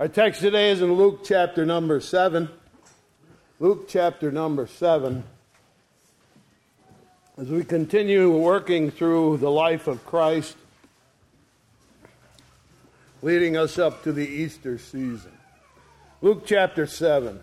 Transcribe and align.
Our 0.00 0.06
text 0.06 0.42
today 0.42 0.70
is 0.70 0.80
in 0.80 0.92
Luke 0.92 1.24
chapter 1.24 1.66
number 1.66 1.98
7. 1.98 2.48
Luke 3.58 3.88
chapter 3.88 4.30
number 4.30 4.68
7. 4.68 5.24
As 7.36 7.48
we 7.48 7.64
continue 7.64 8.30
working 8.30 8.92
through 8.92 9.38
the 9.38 9.50
life 9.50 9.88
of 9.88 10.06
Christ, 10.06 10.56
leading 13.22 13.56
us 13.56 13.76
up 13.76 14.04
to 14.04 14.12
the 14.12 14.24
Easter 14.24 14.78
season. 14.78 15.32
Luke 16.22 16.44
chapter 16.46 16.86
7. 16.86 17.40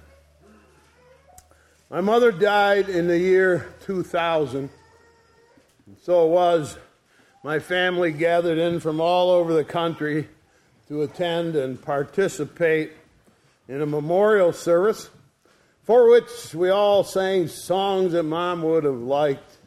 My 1.89 1.99
mother 1.99 2.31
died 2.31 2.87
in 2.87 3.09
the 3.09 3.19
year 3.19 3.67
2000. 3.81 4.69
And 5.87 5.97
so 6.03 6.25
it 6.25 6.29
was 6.29 6.77
my 7.43 7.59
family 7.59 8.13
gathered 8.13 8.57
in 8.57 8.79
from 8.79 9.01
all 9.01 9.29
over 9.29 9.53
the 9.53 9.65
country 9.65 10.29
to 10.87 11.01
attend 11.01 11.55
and 11.55 11.81
participate 11.81 12.91
in 13.67 13.81
a 13.81 13.85
memorial 13.85 14.53
service 14.53 15.09
for 15.83 16.09
which 16.09 16.53
we 16.53 16.69
all 16.69 17.03
sang 17.03 17.47
songs 17.47 18.13
that 18.13 18.23
mom 18.23 18.63
would 18.63 18.83
have 18.83 19.01
liked. 19.01 19.57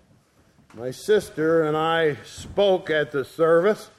My 0.74 0.90
sister 0.90 1.64
and 1.64 1.76
I 1.76 2.16
spoke 2.24 2.90
at 2.90 3.12
the 3.12 3.24
service. 3.24 3.90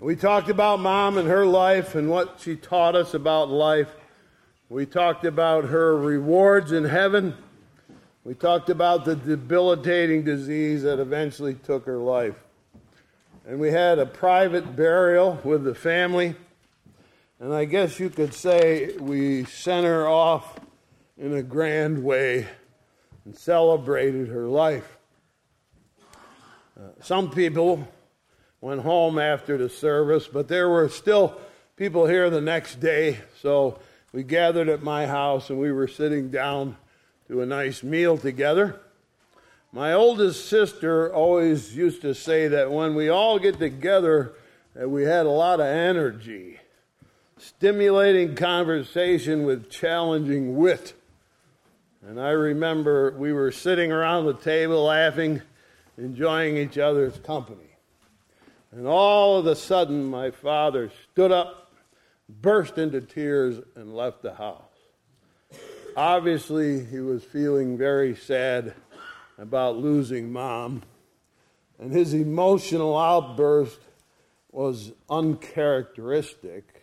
We 0.00 0.14
talked 0.14 0.48
about 0.48 0.78
mom 0.78 1.18
and 1.18 1.28
her 1.28 1.46
life 1.46 1.94
and 1.94 2.08
what 2.08 2.40
she 2.40 2.54
taught 2.54 2.94
us 2.94 3.14
about 3.14 3.48
life. 3.48 3.88
We 4.68 4.86
talked 4.86 5.24
about 5.24 5.64
her 5.64 5.96
rewards 5.96 6.70
in 6.70 6.84
heaven. 6.84 7.34
We 8.22 8.34
talked 8.34 8.68
about 8.70 9.04
the 9.04 9.16
debilitating 9.16 10.22
disease 10.22 10.82
that 10.82 11.00
eventually 11.00 11.54
took 11.54 11.86
her 11.86 11.98
life. 11.98 12.36
And 13.48 13.58
we 13.58 13.70
had 13.70 13.98
a 13.98 14.04
private 14.04 14.76
burial 14.76 15.40
with 15.42 15.64
the 15.64 15.74
family. 15.74 16.34
And 17.40 17.54
I 17.54 17.64
guess 17.64 17.98
you 17.98 18.10
could 18.10 18.34
say 18.34 18.94
we 18.98 19.44
sent 19.44 19.86
her 19.86 20.06
off 20.06 20.60
in 21.16 21.32
a 21.32 21.42
grand 21.42 22.04
way 22.04 22.46
and 23.24 23.34
celebrated 23.34 24.28
her 24.28 24.46
life. 24.46 24.98
Uh, 26.78 26.88
some 27.00 27.30
people 27.30 27.88
went 28.60 28.82
home 28.82 29.18
after 29.18 29.56
the 29.56 29.70
service, 29.70 30.28
but 30.28 30.48
there 30.48 30.68
were 30.68 30.90
still 30.90 31.40
people 31.74 32.04
here 32.04 32.28
the 32.28 32.42
next 32.42 32.80
day. 32.80 33.16
So 33.40 33.78
we 34.12 34.24
gathered 34.24 34.68
at 34.68 34.82
my 34.82 35.06
house 35.06 35.48
and 35.48 35.58
we 35.58 35.72
were 35.72 35.88
sitting 35.88 36.28
down 36.28 36.76
to 37.28 37.40
a 37.40 37.46
nice 37.46 37.82
meal 37.82 38.18
together. 38.18 38.78
My 39.72 39.92
oldest 39.92 40.48
sister 40.48 41.12
always 41.12 41.76
used 41.76 42.00
to 42.00 42.14
say 42.14 42.48
that 42.48 42.70
when 42.70 42.94
we 42.94 43.10
all 43.10 43.38
get 43.38 43.58
together, 43.58 44.32
we 44.74 45.02
had 45.02 45.26
a 45.26 45.30
lot 45.30 45.60
of 45.60 45.66
energy, 45.66 46.58
stimulating 47.36 48.34
conversation 48.34 49.44
with 49.44 49.70
challenging 49.70 50.56
wit. 50.56 50.94
And 52.06 52.18
I 52.18 52.30
remember 52.30 53.10
we 53.18 53.34
were 53.34 53.52
sitting 53.52 53.92
around 53.92 54.24
the 54.24 54.34
table 54.34 54.84
laughing, 54.84 55.42
enjoying 55.98 56.56
each 56.56 56.78
other's 56.78 57.18
company. 57.18 57.76
And 58.72 58.86
all 58.86 59.36
of 59.36 59.46
a 59.46 59.56
sudden, 59.56 60.06
my 60.06 60.30
father 60.30 60.90
stood 61.12 61.32
up, 61.32 61.72
burst 62.28 62.78
into 62.78 63.02
tears, 63.02 63.62
and 63.74 63.94
left 63.94 64.22
the 64.22 64.34
house. 64.34 64.62
Obviously, 65.94 66.84
he 66.86 67.00
was 67.00 67.22
feeling 67.22 67.76
very 67.76 68.16
sad 68.16 68.74
about 69.38 69.76
losing 69.76 70.32
mom, 70.32 70.82
and 71.78 71.92
his 71.92 72.12
emotional 72.12 72.98
outburst 72.98 73.78
was 74.50 74.92
uncharacteristic. 75.08 76.82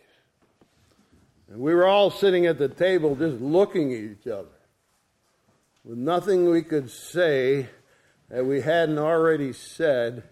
And 1.48 1.60
we 1.60 1.74
were 1.74 1.86
all 1.86 2.10
sitting 2.10 2.46
at 2.46 2.58
the 2.58 2.68
table 2.68 3.14
just 3.14 3.40
looking 3.40 3.92
at 3.92 4.00
each 4.00 4.26
other 4.26 4.48
with 5.84 5.98
nothing 5.98 6.50
we 6.50 6.62
could 6.62 6.90
say 6.90 7.68
that 8.28 8.44
we 8.44 8.62
hadn't 8.62 8.98
already 8.98 9.52
said. 9.52 10.24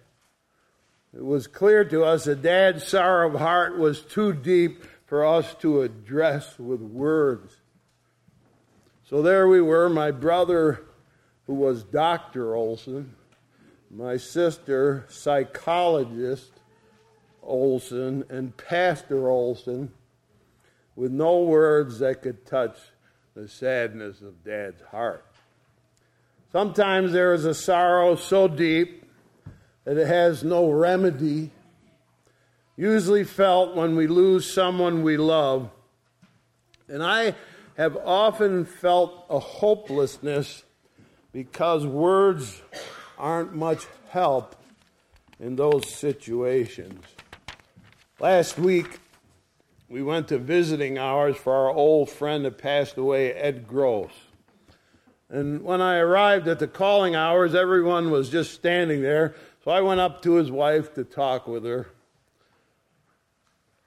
It 1.15 1.25
was 1.25 1.47
clear 1.47 1.85
to 1.85 2.05
us 2.05 2.25
that 2.25 2.43
Dad's 2.43 2.85
sorrow 2.87 3.29
of 3.29 3.39
heart 3.39 3.79
was 3.79 4.01
too 4.01 4.33
deep 4.33 4.85
for 5.07 5.25
us 5.25 5.55
to 5.57 5.83
address 5.83 6.59
with 6.59 6.81
words. 6.81 7.55
So 9.09 9.23
there 9.23 9.47
we 9.47 9.61
were, 9.61 9.89
my 9.89 10.11
brother 10.11 10.81
who 11.47 11.55
was 11.55 11.83
Dr. 11.83 12.55
Olson, 12.55 13.15
my 13.91 14.17
sister, 14.17 15.05
psychologist 15.09 16.51
Olson, 17.43 18.25
and 18.29 18.57
Pastor 18.57 19.29
Olson, 19.29 19.93
with 20.97 21.13
no 21.13 21.43
words 21.43 21.99
that 21.99 22.23
could 22.23 22.47
touch 22.47 22.77
the 23.35 23.49
sadness 23.49 24.21
of 24.21 24.45
Dad's 24.45 24.81
heart. 24.91 25.25
Sometimes 26.53 27.13
there 27.13 27.35
is 27.35 27.45
a 27.45 27.55
sorrow 27.55 28.15
so 28.15 28.49
deep 28.49 29.05
that 29.85 29.99
it 29.99 30.07
has 30.07 30.45
no 30.45 30.71
remedy, 30.71 31.51
usually 32.77 33.25
felt 33.25 33.75
when 33.75 33.97
we 33.97 34.07
lose 34.07 34.51
someone 34.51 35.03
we 35.03 35.17
love. 35.17 35.71
And 36.89 37.03
I 37.03 37.35
have 37.77 37.97
often 37.97 38.65
felt 38.65 39.27
a 39.29 39.39
hopelessness 39.39 40.63
because 41.35 41.85
words 41.85 42.63
aren't 43.19 43.53
much 43.53 43.89
help 44.09 44.55
in 45.41 45.57
those 45.57 45.93
situations. 45.93 47.05
Last 48.21 48.57
week, 48.57 49.01
we 49.89 50.01
went 50.01 50.29
to 50.29 50.39
visiting 50.39 50.97
hours 50.97 51.37
for 51.37 51.53
our 51.53 51.71
old 51.71 52.09
friend 52.09 52.45
that 52.45 52.57
passed 52.57 52.97
away, 52.97 53.33
Ed 53.33 53.67
Gross. 53.67 54.13
And 55.29 55.63
when 55.65 55.81
I 55.81 55.97
arrived 55.97 56.47
at 56.47 56.61
the 56.61 56.69
calling 56.69 57.17
hours, 57.17 57.53
everyone 57.53 58.13
was 58.13 58.31
just 58.31 58.53
standing 58.53 59.03
there. 59.03 59.35
So 59.65 59.73
I 59.73 59.81
went 59.81 59.99
up 59.99 60.23
to 60.23 60.35
his 60.35 60.53
wife 60.53 60.95
to 60.95 61.03
talk 61.03 61.49
with 61.49 61.65
her. 61.65 61.89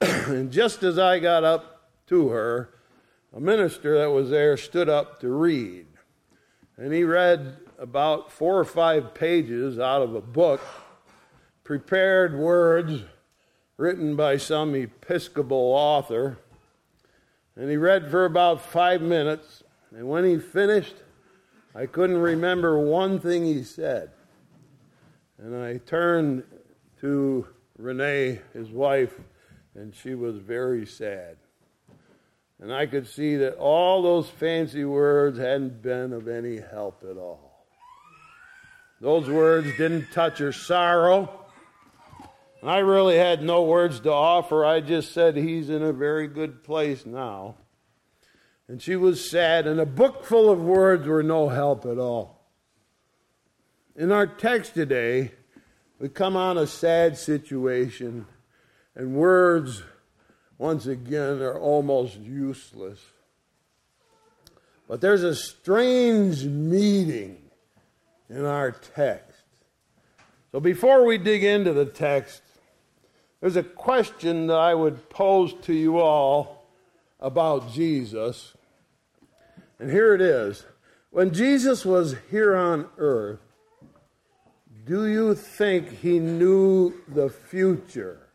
and 0.02 0.52
just 0.52 0.82
as 0.82 0.98
I 0.98 1.18
got 1.18 1.44
up 1.44 1.88
to 2.08 2.28
her, 2.28 2.74
a 3.34 3.40
minister 3.40 3.96
that 3.98 4.10
was 4.10 4.28
there 4.28 4.58
stood 4.58 4.90
up 4.90 5.20
to 5.20 5.30
read. 5.30 5.86
And 6.78 6.92
he 6.92 7.02
read 7.02 7.56
about 7.76 8.30
four 8.30 8.56
or 8.56 8.64
five 8.64 9.12
pages 9.12 9.80
out 9.80 10.00
of 10.00 10.14
a 10.14 10.20
book, 10.20 10.60
prepared 11.64 12.38
words 12.38 13.02
written 13.76 14.14
by 14.14 14.36
some 14.36 14.76
Episcopal 14.76 15.56
author. 15.56 16.38
And 17.56 17.68
he 17.68 17.76
read 17.76 18.10
for 18.10 18.24
about 18.24 18.60
five 18.60 19.02
minutes. 19.02 19.64
And 19.90 20.08
when 20.08 20.24
he 20.24 20.38
finished, 20.38 20.94
I 21.74 21.86
couldn't 21.86 22.18
remember 22.18 22.78
one 22.78 23.18
thing 23.18 23.44
he 23.44 23.64
said. 23.64 24.10
And 25.38 25.56
I 25.56 25.78
turned 25.78 26.44
to 27.00 27.46
Renee, 27.76 28.40
his 28.54 28.70
wife, 28.70 29.18
and 29.74 29.92
she 29.92 30.14
was 30.14 30.36
very 30.36 30.86
sad. 30.86 31.36
And 32.60 32.72
I 32.72 32.86
could 32.86 33.06
see 33.06 33.36
that 33.36 33.56
all 33.56 34.02
those 34.02 34.28
fancy 34.28 34.84
words 34.84 35.38
hadn't 35.38 35.80
been 35.80 36.12
of 36.12 36.26
any 36.26 36.60
help 36.60 37.04
at 37.08 37.16
all. 37.16 37.66
Those 39.00 39.28
words 39.28 39.68
didn't 39.76 40.10
touch 40.12 40.38
her 40.38 40.52
sorrow. 40.52 41.46
And 42.60 42.68
I 42.68 42.78
really 42.78 43.16
had 43.16 43.42
no 43.42 43.62
words 43.62 44.00
to 44.00 44.12
offer. 44.12 44.64
I 44.64 44.80
just 44.80 45.12
said, 45.12 45.36
He's 45.36 45.70
in 45.70 45.82
a 45.82 45.92
very 45.92 46.26
good 46.26 46.64
place 46.64 47.06
now. 47.06 47.54
And 48.66 48.82
she 48.82 48.96
was 48.96 49.30
sad, 49.30 49.66
and 49.66 49.80
a 49.80 49.86
book 49.86 50.24
full 50.24 50.50
of 50.50 50.60
words 50.60 51.06
were 51.06 51.22
no 51.22 51.48
help 51.48 51.86
at 51.86 51.98
all. 51.98 52.44
In 53.96 54.12
our 54.12 54.26
text 54.26 54.74
today, 54.74 55.32
we 55.98 56.08
come 56.08 56.36
on 56.36 56.58
a 56.58 56.66
sad 56.66 57.16
situation, 57.16 58.26
and 58.94 59.14
words 59.14 59.82
once 60.58 60.86
again, 60.86 61.38
they're 61.38 61.58
almost 61.58 62.16
useless. 62.18 62.98
But 64.88 65.00
there's 65.00 65.22
a 65.22 65.34
strange 65.34 66.44
meeting 66.44 67.38
in 68.28 68.44
our 68.44 68.72
text. 68.72 69.38
So 70.50 70.60
before 70.60 71.04
we 71.04 71.18
dig 71.18 71.44
into 71.44 71.72
the 71.72 71.86
text, 71.86 72.42
there's 73.40 73.56
a 73.56 73.62
question 73.62 74.48
that 74.48 74.58
I 74.58 74.74
would 74.74 75.08
pose 75.08 75.54
to 75.62 75.72
you 75.72 75.98
all 75.98 76.66
about 77.20 77.70
Jesus. 77.72 78.54
And 79.78 79.90
here 79.90 80.14
it 80.14 80.20
is. 80.20 80.64
When 81.10 81.32
Jesus 81.32 81.84
was 81.84 82.16
here 82.30 82.56
on 82.56 82.88
earth, 82.96 83.40
do 84.86 85.06
you 85.06 85.34
think 85.34 85.98
he 85.98 86.18
knew 86.18 86.94
the 87.06 87.28
future? 87.28 88.27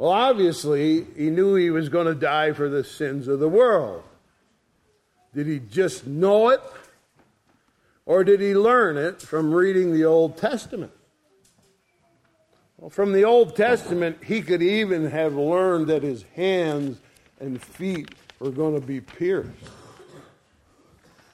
Well, 0.00 0.12
obviously, 0.12 1.04
he 1.14 1.28
knew 1.28 1.56
he 1.56 1.68
was 1.68 1.90
going 1.90 2.06
to 2.06 2.14
die 2.14 2.52
for 2.52 2.70
the 2.70 2.82
sins 2.82 3.28
of 3.28 3.38
the 3.38 3.50
world. 3.50 4.02
Did 5.34 5.46
he 5.46 5.58
just 5.58 6.06
know 6.06 6.48
it? 6.48 6.62
Or 8.06 8.24
did 8.24 8.40
he 8.40 8.54
learn 8.54 8.96
it 8.96 9.20
from 9.20 9.52
reading 9.52 9.92
the 9.92 10.06
Old 10.06 10.38
Testament? 10.38 10.92
Well, 12.78 12.88
from 12.88 13.12
the 13.12 13.24
Old 13.24 13.54
Testament, 13.54 14.24
he 14.24 14.40
could 14.40 14.62
even 14.62 15.10
have 15.10 15.34
learned 15.34 15.88
that 15.88 16.02
his 16.02 16.24
hands 16.34 16.98
and 17.38 17.60
feet 17.60 18.08
were 18.38 18.52
going 18.52 18.80
to 18.80 18.86
be 18.86 19.02
pierced. 19.02 19.50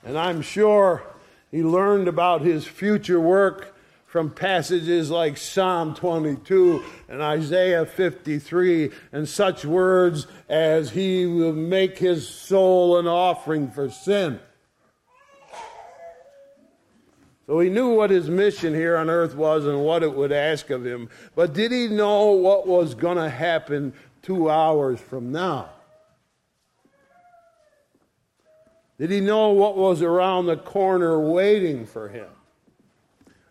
And 0.05 0.19
I'm 0.19 0.43
sure 0.43 1.05
he 1.53 1.63
learned 1.63 2.09
about 2.09 2.41
his 2.41 2.67
future 2.67 3.21
work 3.21 3.76
from 4.17 4.31
passages 4.31 5.11
like 5.11 5.37
Psalm 5.37 5.95
22 5.95 6.83
and 7.07 7.21
Isaiah 7.21 7.85
53 7.85 8.91
and 9.13 9.29
such 9.29 9.63
words 9.67 10.27
as 10.49 10.89
he 10.89 11.27
will 11.27 11.53
make 11.53 11.99
his 11.99 12.27
soul 12.27 12.97
an 12.97 13.07
offering 13.07 13.71
for 13.71 13.91
sin. 13.91 14.41
So 17.47 17.61
he 17.61 17.69
knew 17.69 17.91
what 17.91 18.09
his 18.09 18.31
mission 18.31 18.73
here 18.73 18.97
on 18.97 19.11
earth 19.11 19.35
was 19.35 19.67
and 19.67 19.85
what 19.85 20.03
it 20.03 20.15
would 20.15 20.33
ask 20.33 20.71
of 20.71 20.87
him. 20.87 21.11
But 21.35 21.53
did 21.53 21.71
he 21.71 21.89
know 21.89 22.31
what 22.31 22.67
was 22.67 22.95
going 22.95 23.19
to 23.19 23.29
happen 23.29 23.93
two 24.23 24.49
hours 24.49 24.99
from 24.99 25.31
now? 25.31 25.69
Did 28.99 29.11
he 29.11 29.21
know 29.21 29.51
what 29.51 29.77
was 29.77 30.01
around 30.01 30.47
the 30.47 30.57
corner 30.57 31.21
waiting 31.21 31.85
for 31.85 32.09
him? 32.09 32.29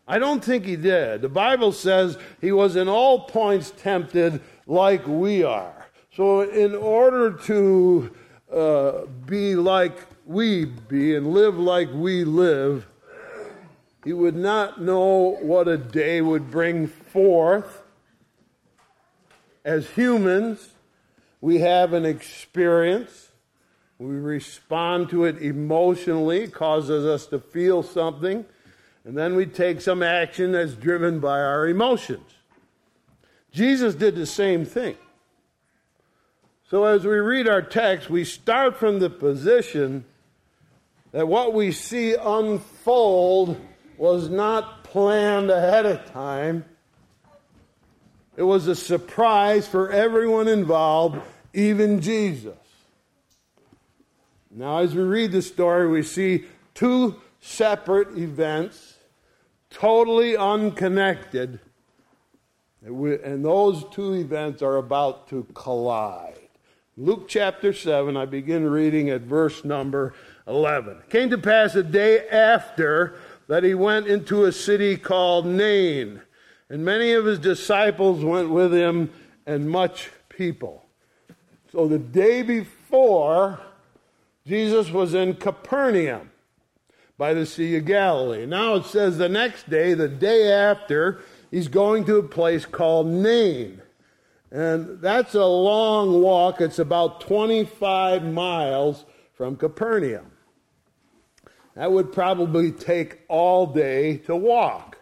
I 0.07 0.19
don't 0.19 0.43
think 0.43 0.65
he 0.65 0.75
did. 0.75 1.21
The 1.21 1.29
Bible 1.29 1.71
says 1.71 2.17
he 2.39 2.51
was 2.51 2.75
in 2.75 2.87
all 2.87 3.21
points 3.21 3.71
tempted 3.75 4.41
like 4.67 5.05
we 5.07 5.43
are. 5.43 5.87
So, 6.15 6.41
in 6.41 6.75
order 6.75 7.31
to 7.31 8.15
uh, 8.53 9.05
be 9.25 9.55
like 9.55 9.97
we 10.25 10.65
be 10.65 11.15
and 11.15 11.33
live 11.33 11.57
like 11.57 11.89
we 11.91 12.23
live, 12.23 12.87
he 14.03 14.13
would 14.13 14.35
not 14.35 14.79
know 14.79 15.37
what 15.41 15.67
a 15.67 15.77
day 15.77 16.21
would 16.21 16.51
bring 16.51 16.87
forth. 16.87 17.83
As 19.65 19.89
humans, 19.89 20.69
we 21.41 21.59
have 21.59 21.93
an 21.93 22.05
experience. 22.05 23.31
We 23.97 24.15
respond 24.15 25.09
to 25.09 25.25
it 25.25 25.41
emotionally, 25.41 26.47
causes 26.47 27.05
us 27.05 27.25
to 27.27 27.39
feel 27.39 27.81
something, 27.81 28.45
and 29.05 29.15
then 29.15 29.35
we 29.35 29.45
take 29.45 29.81
some 29.81 30.01
action 30.01 30.51
that's 30.51 30.73
driven 30.73 31.19
by 31.19 31.39
our 31.39 31.67
emotions. 31.67 32.27
Jesus 33.51 33.95
did 33.95 34.15
the 34.15 34.25
same 34.25 34.65
thing. 34.65 34.97
So 36.69 36.85
as 36.85 37.05
we 37.05 37.15
read 37.17 37.47
our 37.47 37.61
text, 37.61 38.09
we 38.09 38.25
start 38.25 38.75
from 38.75 38.99
the 38.99 39.09
position 39.09 40.03
that 41.11 41.27
what 41.27 41.53
we 41.53 41.71
see 41.71 42.15
unfold 42.15 43.61
was 43.97 44.27
not 44.29 44.83
planned 44.83 45.51
ahead 45.51 45.85
of 45.85 46.11
time. 46.11 46.65
It 48.35 48.43
was 48.43 48.67
a 48.67 48.75
surprise 48.75 49.67
for 49.67 49.91
everyone 49.91 50.47
involved, 50.47 51.21
even 51.53 52.01
Jesus. 52.01 52.57
Now, 54.51 54.79
as 54.79 54.95
we 54.95 55.03
read 55.03 55.31
the 55.31 55.41
story, 55.41 55.87
we 55.87 56.01
see 56.01 56.45
two 56.73 57.21
separate 57.39 58.17
events, 58.17 58.94
totally 59.75 60.37
unconnected, 60.37 61.59
and 62.81 63.43
those 63.43 63.83
two 63.91 64.13
events 64.13 64.61
are 64.61 64.77
about 64.77 65.27
to 65.27 65.45
collide. 65.53 66.39
Luke 66.95 67.27
chapter 67.27 67.73
7, 67.73 68.15
I 68.15 68.25
begin 68.25 68.69
reading 68.69 69.09
at 69.09 69.21
verse 69.21 69.65
number 69.65 70.13
11. 70.47 70.99
It 70.99 71.09
came 71.09 71.29
to 71.29 71.37
pass 71.37 71.75
a 71.75 71.83
day 71.83 72.25
after 72.29 73.15
that 73.49 73.65
he 73.65 73.73
went 73.73 74.07
into 74.07 74.45
a 74.45 74.51
city 74.53 74.95
called 74.95 75.45
Nain, 75.45 76.21
and 76.69 76.85
many 76.85 77.11
of 77.11 77.25
his 77.25 77.37
disciples 77.37 78.23
went 78.23 78.49
with 78.49 78.73
him, 78.73 79.11
and 79.45 79.69
much 79.69 80.09
people. 80.29 80.85
So 81.73 81.89
the 81.89 81.99
day 81.99 82.43
before, 82.43 83.59
Jesus 84.47 84.89
was 84.89 85.13
in 85.13 85.35
Capernaum 85.35 86.31
by 87.17 87.33
the 87.33 87.45
Sea 87.45 87.77
of 87.77 87.85
Galilee. 87.85 88.45
Now 88.45 88.75
it 88.75 88.85
says 88.85 89.17
the 89.17 89.29
next 89.29 89.69
day, 89.69 89.93
the 89.93 90.07
day 90.07 90.51
after, 90.51 91.21
he's 91.51 91.67
going 91.67 92.05
to 92.05 92.17
a 92.17 92.23
place 92.23 92.65
called 92.65 93.07
Nain. 93.07 93.81
And 94.51 95.01
that's 95.01 95.33
a 95.33 95.45
long 95.45 96.21
walk. 96.21 96.61
It's 96.61 96.79
about 96.79 97.21
25 97.21 98.23
miles 98.23 99.05
from 99.33 99.55
Capernaum. 99.55 100.31
That 101.75 101.91
would 101.91 102.13
probably 102.13 102.71
take 102.71 103.19
all 103.27 103.67
day 103.67 104.17
to 104.19 104.35
walk. 104.35 104.97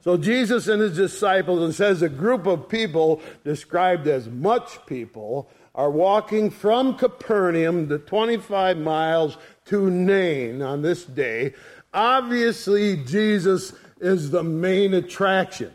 So 0.00 0.18
Jesus 0.18 0.68
and 0.68 0.82
his 0.82 0.96
disciples, 0.96 1.62
and 1.62 1.74
says 1.74 2.02
a 2.02 2.10
group 2.10 2.46
of 2.46 2.68
people 2.68 3.22
described 3.42 4.06
as 4.06 4.28
much 4.28 4.84
people, 4.84 5.48
are 5.74 5.90
walking 5.90 6.50
from 6.50 6.96
Capernaum, 6.96 7.88
the 7.88 7.98
25 7.98 8.78
miles 8.78 9.36
to 9.66 9.90
Nain 9.90 10.62
on 10.62 10.82
this 10.82 11.04
day. 11.04 11.54
Obviously, 11.92 12.96
Jesus 12.98 13.72
is 14.00 14.30
the 14.30 14.42
main 14.42 14.94
attraction. 14.94 15.72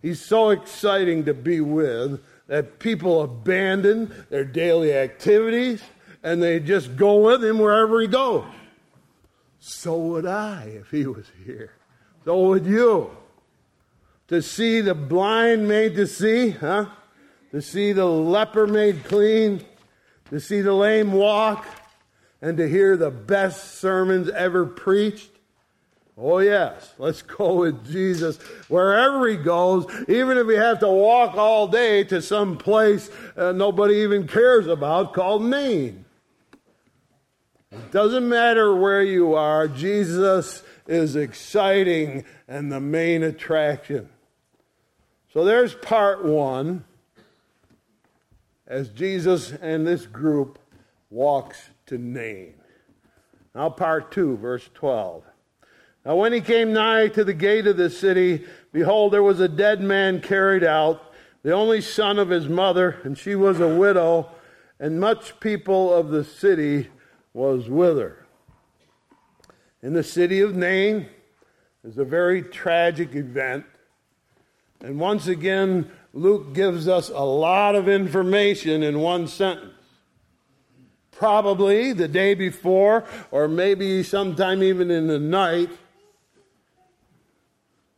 He's 0.00 0.20
so 0.20 0.50
exciting 0.50 1.24
to 1.26 1.34
be 1.34 1.60
with 1.60 2.22
that 2.46 2.78
people 2.78 3.22
abandon 3.22 4.12
their 4.30 4.44
daily 4.44 4.94
activities 4.94 5.82
and 6.22 6.42
they 6.42 6.60
just 6.60 6.96
go 6.96 7.16
with 7.16 7.44
him 7.44 7.58
wherever 7.58 8.00
he 8.00 8.06
goes. 8.06 8.44
So 9.58 9.96
would 9.98 10.26
I 10.26 10.64
if 10.80 10.90
he 10.90 11.06
was 11.06 11.26
here. 11.44 11.72
So 12.24 12.40
would 12.48 12.66
you. 12.66 13.16
To 14.28 14.40
see 14.40 14.80
the 14.80 14.94
blind 14.94 15.68
made 15.68 15.96
to 15.96 16.06
see, 16.06 16.50
huh? 16.50 16.86
To 17.52 17.60
see 17.60 17.92
the 17.92 18.06
leper 18.06 18.66
made 18.66 19.04
clean, 19.04 19.64
to 20.30 20.40
see 20.40 20.60
the 20.60 20.72
lame 20.72 21.12
walk, 21.12 21.66
and 22.40 22.56
to 22.56 22.68
hear 22.68 22.96
the 22.96 23.10
best 23.10 23.78
sermons 23.80 24.28
ever 24.30 24.64
preached. 24.64 25.30
Oh, 26.16 26.38
yes, 26.38 26.94
let's 26.98 27.22
go 27.22 27.54
with 27.54 27.90
Jesus 27.90 28.36
wherever 28.68 29.26
he 29.26 29.36
goes, 29.36 29.86
even 30.06 30.36
if 30.36 30.46
we 30.46 30.54
have 30.54 30.78
to 30.80 30.88
walk 30.88 31.36
all 31.36 31.66
day 31.66 32.04
to 32.04 32.20
some 32.20 32.58
place 32.58 33.10
uh, 33.36 33.52
nobody 33.52 33.96
even 34.02 34.28
cares 34.28 34.66
about 34.66 35.14
called 35.14 35.42
Nain. 35.42 36.04
It 37.72 37.90
doesn't 37.90 38.28
matter 38.28 38.74
where 38.74 39.02
you 39.02 39.34
are, 39.34 39.66
Jesus 39.66 40.62
is 40.86 41.16
exciting 41.16 42.24
and 42.46 42.70
the 42.70 42.80
main 42.80 43.22
attraction. 43.22 44.08
So 45.32 45.44
there's 45.44 45.74
part 45.74 46.24
one 46.24 46.84
as 48.70 48.88
Jesus 48.88 49.50
and 49.50 49.84
this 49.84 50.06
group 50.06 50.60
walks 51.10 51.60
to 51.86 51.98
Nain. 51.98 52.54
Now, 53.52 53.68
part 53.68 54.12
two, 54.12 54.36
verse 54.36 54.70
12. 54.74 55.24
Now, 56.06 56.14
when 56.14 56.32
he 56.32 56.40
came 56.40 56.72
nigh 56.72 57.08
to 57.08 57.24
the 57.24 57.34
gate 57.34 57.66
of 57.66 57.76
the 57.76 57.90
city, 57.90 58.46
behold, 58.72 59.12
there 59.12 59.24
was 59.24 59.40
a 59.40 59.48
dead 59.48 59.80
man 59.80 60.20
carried 60.20 60.62
out, 60.62 61.12
the 61.42 61.52
only 61.52 61.80
son 61.80 62.18
of 62.20 62.30
his 62.30 62.48
mother, 62.48 63.00
and 63.02 63.18
she 63.18 63.34
was 63.34 63.58
a 63.58 63.76
widow, 63.76 64.30
and 64.78 65.00
much 65.00 65.40
people 65.40 65.92
of 65.92 66.10
the 66.10 66.22
city 66.22 66.88
was 67.34 67.68
with 67.68 67.98
her. 67.98 68.24
In 69.82 69.94
the 69.94 70.04
city 70.04 70.40
of 70.40 70.54
Nain 70.54 71.08
is 71.82 71.98
a 71.98 72.04
very 72.04 72.42
tragic 72.42 73.16
event. 73.16 73.64
And 74.80 75.00
once 75.00 75.26
again, 75.26 75.90
Luke 76.12 76.52
gives 76.54 76.88
us 76.88 77.08
a 77.08 77.24
lot 77.24 77.74
of 77.74 77.88
information 77.88 78.82
in 78.82 79.00
one 79.00 79.28
sentence. 79.28 79.74
Probably 81.12 81.92
the 81.92 82.08
day 82.08 82.34
before, 82.34 83.04
or 83.30 83.46
maybe 83.46 84.02
sometime 84.02 84.62
even 84.62 84.90
in 84.90 85.06
the 85.06 85.18
night, 85.18 85.70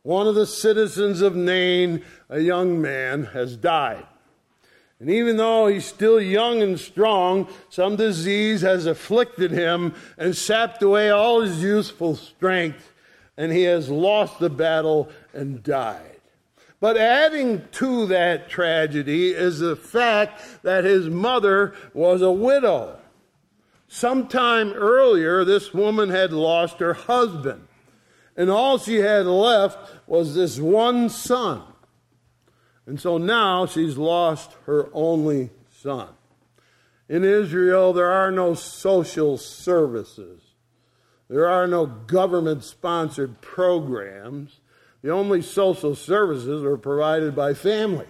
one 0.03 0.27
of 0.27 0.35
the 0.35 0.45
citizens 0.45 1.21
of 1.21 1.33
Nain, 1.33 2.03
a 2.29 2.39
young 2.39 2.81
man, 2.81 3.23
has 3.25 3.55
died. 3.55 4.05
And 4.99 5.09
even 5.09 5.37
though 5.37 5.67
he's 5.67 5.85
still 5.85 6.21
young 6.21 6.61
and 6.61 6.79
strong, 6.79 7.47
some 7.69 7.95
disease 7.95 8.61
has 8.61 8.85
afflicted 8.85 9.51
him 9.51 9.95
and 10.17 10.35
sapped 10.35 10.83
away 10.83 11.09
all 11.09 11.41
his 11.41 11.63
youthful 11.63 12.15
strength, 12.15 12.91
and 13.37 13.51
he 13.51 13.63
has 13.63 13.89
lost 13.89 14.39
the 14.39 14.49
battle 14.49 15.09
and 15.33 15.63
died. 15.63 16.12
But 16.83 16.97
adding 16.97 17.65
to 17.79 18.07
that 18.07 18.49
tragedy 18.49 19.29
is 19.29 19.59
the 19.59 19.77
fact 19.77 20.63
that 20.63 20.83
his 20.83 21.07
mother 21.07 21.73
was 21.93 22.21
a 22.21 22.29
widow. 22.29 22.99
Sometime 23.87 24.73
earlier, 24.73 25.45
this 25.45 25.73
woman 25.73 26.09
had 26.09 26.33
lost 26.33 26.79
her 26.79 26.93
husband, 26.93 27.69
and 28.35 28.49
all 28.49 28.77
she 28.77 28.95
had 28.95 29.25
left 29.25 29.93
was 30.07 30.35
this 30.35 30.59
one 30.59 31.07
son. 31.07 31.63
And 32.85 32.99
so 32.99 33.17
now 33.17 33.65
she's 33.65 33.95
lost 33.95 34.51
her 34.65 34.89
only 34.91 35.51
son. 35.71 36.09
In 37.07 37.23
Israel, 37.23 37.93
there 37.93 38.11
are 38.11 38.29
no 38.29 38.55
social 38.55 39.37
services. 39.37 40.41
There 41.29 41.47
are 41.47 41.65
no 41.65 41.85
government 41.85 42.65
sponsored 42.65 43.39
programs. 43.39 44.59
The 45.03 45.11
only 45.11 45.41
social 45.41 45.95
services 45.95 46.63
were 46.63 46.77
provided 46.77 47.35
by 47.35 47.53
family. 47.53 48.07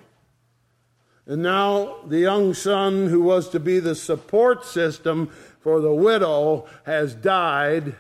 And 1.26 1.42
now 1.42 1.98
the 2.06 2.20
young 2.20 2.54
son 2.54 3.08
who 3.08 3.22
was 3.22 3.50
to 3.50 3.60
be 3.60 3.80
the 3.80 3.96
support 3.96 4.64
system 4.64 5.30
for 5.60 5.82
the 5.82 5.94
widow 5.94 6.68
has 6.86 7.16
died, 7.16 7.96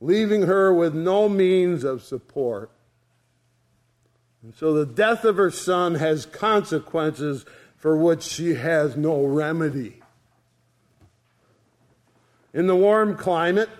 leaving 0.00 0.42
her 0.42 0.74
with 0.74 0.94
no 0.94 1.28
means 1.28 1.84
of 1.84 2.02
support. 2.02 2.70
And 4.42 4.54
so 4.54 4.74
the 4.74 4.86
death 4.86 5.24
of 5.24 5.36
her 5.36 5.50
son 5.50 5.94
has 5.94 6.26
consequences 6.26 7.46
for 7.76 7.96
which 7.96 8.22
she 8.22 8.54
has 8.54 8.96
no 8.96 9.24
remedy. 9.24 10.02
In 12.52 12.66
the 12.66 12.76
warm 12.76 13.16
climate, 13.16 13.70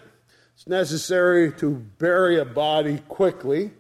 it's 0.55 0.67
necessary 0.67 1.53
to 1.53 1.75
bury 1.99 2.39
a 2.39 2.45
body 2.45 3.01
quickly. 3.09 3.73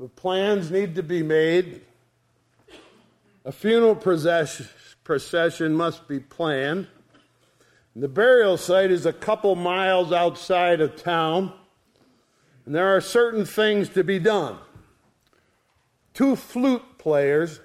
The 0.00 0.08
plans 0.08 0.70
need 0.70 0.96
to 0.96 1.02
be 1.02 1.22
made. 1.22 1.82
A 3.44 3.52
funeral 3.52 3.94
procession 3.94 5.74
must 5.74 6.08
be 6.08 6.18
planned. 6.18 6.88
The 7.94 8.08
burial 8.08 8.56
site 8.56 8.90
is 8.90 9.06
a 9.06 9.12
couple 9.12 9.54
miles 9.54 10.10
outside 10.12 10.80
of 10.80 10.96
town, 10.96 11.52
and 12.66 12.74
there 12.74 12.96
are 12.96 13.00
certain 13.00 13.44
things 13.44 13.88
to 13.90 14.02
be 14.02 14.18
done. 14.18 14.58
Two 16.12 16.34
flute 16.34 16.98
players 16.98 17.60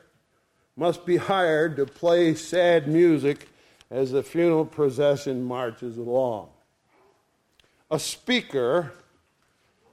must 0.76 1.06
be 1.06 1.18
hired 1.18 1.78
to 1.78 1.86
play 1.86 2.36
sad 2.36 2.88
music 2.88 3.48
as 3.90 4.12
the 4.12 4.22
funeral 4.22 4.66
procession 4.66 5.44
marches 5.44 5.98
along. 5.98 6.50
A 7.90 7.98
speaker, 7.98 8.94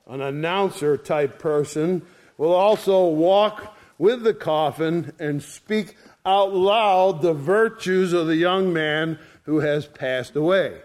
an 0.06 0.20
announcer 0.20 0.98
type 0.98 1.38
person, 1.38 2.04
will 2.38 2.52
also 2.52 3.06
walk 3.06 3.76
with 3.98 4.22
the 4.22 4.34
coffin 4.34 5.12
and 5.18 5.42
speak 5.42 5.96
out 6.24 6.52
loud 6.54 7.22
the 7.22 7.32
virtues 7.32 8.12
of 8.12 8.26
the 8.26 8.36
young 8.36 8.72
man 8.72 9.18
who 9.44 9.60
has 9.60 9.86
passed 9.86 10.36
away. 10.36 10.80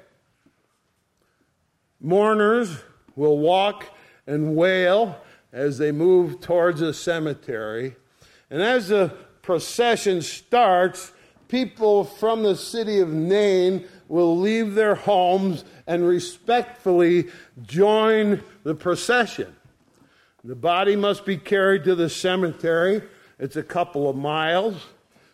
Mourners 1.99 2.79
will 3.15 3.37
walk 3.37 3.85
and 4.25 4.55
wail 4.55 5.19
as 5.51 5.77
they 5.77 5.91
move 5.91 6.39
towards 6.39 6.79
the 6.79 6.93
cemetery. 6.93 7.95
And 8.49 8.61
as 8.61 8.87
the 8.87 9.13
procession 9.41 10.21
starts, 10.21 11.11
people 11.47 12.03
from 12.03 12.43
the 12.43 12.55
city 12.55 12.99
of 12.99 13.09
Nain 13.09 13.85
will 14.07 14.37
leave 14.37 14.75
their 14.75 14.95
homes 14.95 15.63
and 15.87 16.07
respectfully 16.07 17.29
join 17.63 18.43
the 18.63 18.75
procession. 18.75 19.55
The 20.43 20.55
body 20.55 20.95
must 20.95 21.25
be 21.25 21.37
carried 21.37 21.83
to 21.83 21.95
the 21.95 22.09
cemetery. 22.09 23.03
It's 23.37 23.55
a 23.55 23.63
couple 23.63 24.09
of 24.09 24.15
miles. 24.15 24.75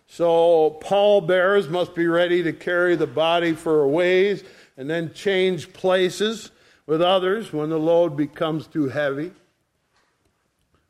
So 0.08 0.72
pallbearers 0.82 1.70
must 1.70 1.94
be 1.96 2.08
ready 2.08 2.44
to 2.44 2.54
carry 2.54 2.96
the 2.96 3.08
body 3.08 3.54
for 3.54 3.84
a 3.84 3.88
ways 3.88 4.44
and 4.78 4.90
then 4.90 5.14
change 5.14 5.74
places 5.74 6.52
with 6.86 7.02
others 7.02 7.52
when 7.52 7.70
the 7.70 7.80
load 7.80 8.16
becomes 8.16 8.68
too 8.68 8.88
heavy. 8.90 9.32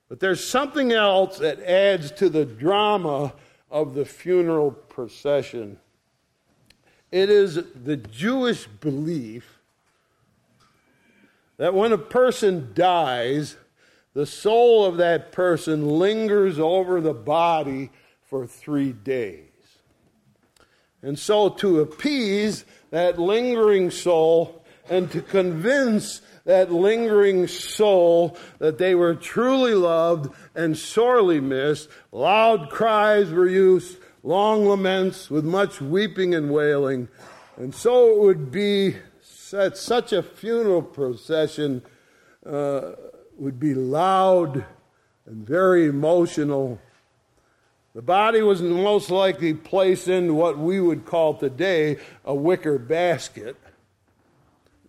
But 0.09 0.19
there's 0.19 0.47
something 0.47 0.91
else 0.91 1.37
that 1.39 1.59
adds 1.61 2.11
to 2.13 2.29
the 2.29 2.45
drama 2.45 3.33
of 3.69 3.93
the 3.93 4.05
funeral 4.05 4.71
procession. 4.71 5.79
It 7.11 7.29
is 7.29 7.55
the 7.55 7.97
Jewish 7.97 8.67
belief 8.67 9.59
that 11.57 11.73
when 11.73 11.91
a 11.91 11.97
person 11.97 12.71
dies, 12.73 13.57
the 14.17 14.25
soul 14.25 14.83
of 14.83 14.97
that 14.97 15.31
person 15.31 15.99
lingers 15.99 16.57
over 16.57 16.99
the 16.99 17.13
body 17.13 17.91
for 18.23 18.47
three 18.47 18.91
days. 18.91 19.43
And 21.03 21.19
so, 21.19 21.49
to 21.49 21.81
appease 21.81 22.65
that 22.89 23.19
lingering 23.19 23.91
soul 23.91 24.65
and 24.89 25.11
to 25.11 25.21
convince 25.21 26.23
that 26.45 26.71
lingering 26.71 27.45
soul 27.45 28.35
that 28.57 28.79
they 28.79 28.95
were 28.95 29.13
truly 29.13 29.75
loved 29.75 30.33
and 30.55 30.75
sorely 30.75 31.39
missed, 31.39 31.87
loud 32.11 32.71
cries 32.71 33.29
were 33.29 33.47
used, 33.47 33.99
long 34.23 34.65
laments 34.65 35.29
with 35.29 35.45
much 35.45 35.79
weeping 35.79 36.33
and 36.33 36.49
wailing. 36.49 37.07
And 37.55 37.75
so 37.75 38.13
it 38.13 38.19
would 38.21 38.49
be 38.49 38.95
that 39.51 39.77
such 39.77 40.11
a 40.11 40.23
funeral 40.23 40.81
procession 40.81 41.83
uh, 42.43 42.93
would 43.37 43.59
be 43.59 43.73
loud 43.73 44.65
and 45.25 45.47
very 45.47 45.87
emotional 45.87 46.79
the 47.97 48.03
body 48.03 48.43
was 48.43 48.61
most 48.61 49.09
likely 49.09 49.55
placed 49.55 50.07
in 50.07 50.35
what 50.35 50.55
we 50.55 50.79
would 50.79 51.03
call 51.03 51.33
today 51.33 51.97
a 52.23 52.35
wicker 52.35 52.77
basket, 52.77 53.57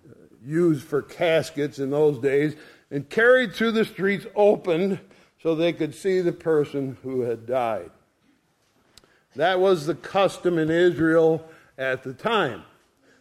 uh, 0.06 0.12
used 0.44 0.84
for 0.84 1.00
caskets 1.00 1.78
in 1.78 1.88
those 1.88 2.18
days, 2.18 2.54
and 2.90 3.08
carried 3.08 3.54
through 3.54 3.72
the 3.72 3.86
streets 3.86 4.26
open 4.36 5.00
so 5.42 5.54
they 5.54 5.72
could 5.72 5.94
see 5.94 6.20
the 6.20 6.32
person 6.32 6.98
who 7.02 7.22
had 7.22 7.46
died. 7.46 7.90
That 9.36 9.58
was 9.58 9.86
the 9.86 9.94
custom 9.94 10.58
in 10.58 10.70
Israel 10.70 11.48
at 11.78 12.02
the 12.02 12.12
time. 12.12 12.62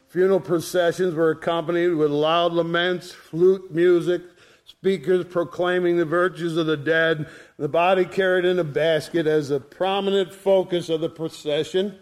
Funeral 0.10 0.42
processions 0.42 1.16
were 1.16 1.32
accompanied 1.32 1.92
with 1.92 2.12
loud 2.12 2.52
laments, 2.52 3.14
flute 3.14 3.74
music, 3.74 4.22
speakers 4.68 5.26
proclaiming 5.26 5.98
the 5.98 6.06
virtues 6.06 6.58
of 6.58 6.66
the 6.66 6.78
dead, 6.78 7.28
the 7.58 7.70
body 7.70 8.06
carried 8.06 8.46
in 8.46 8.60
a 8.60 8.64
basket 8.64 9.26
as 9.26 9.50
a 9.50 9.60
prominent 9.60 10.34
focus 10.34 10.90
of 10.90 11.00
the 11.02 11.10
procession. 11.10 11.98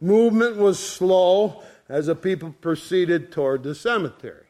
Movement 0.00 0.56
was 0.56 0.78
slow 0.78 1.62
as 1.88 2.06
the 2.06 2.16
people 2.16 2.54
proceeded 2.60 3.30
toward 3.30 3.62
the 3.62 3.74
cemetery. 3.74 4.46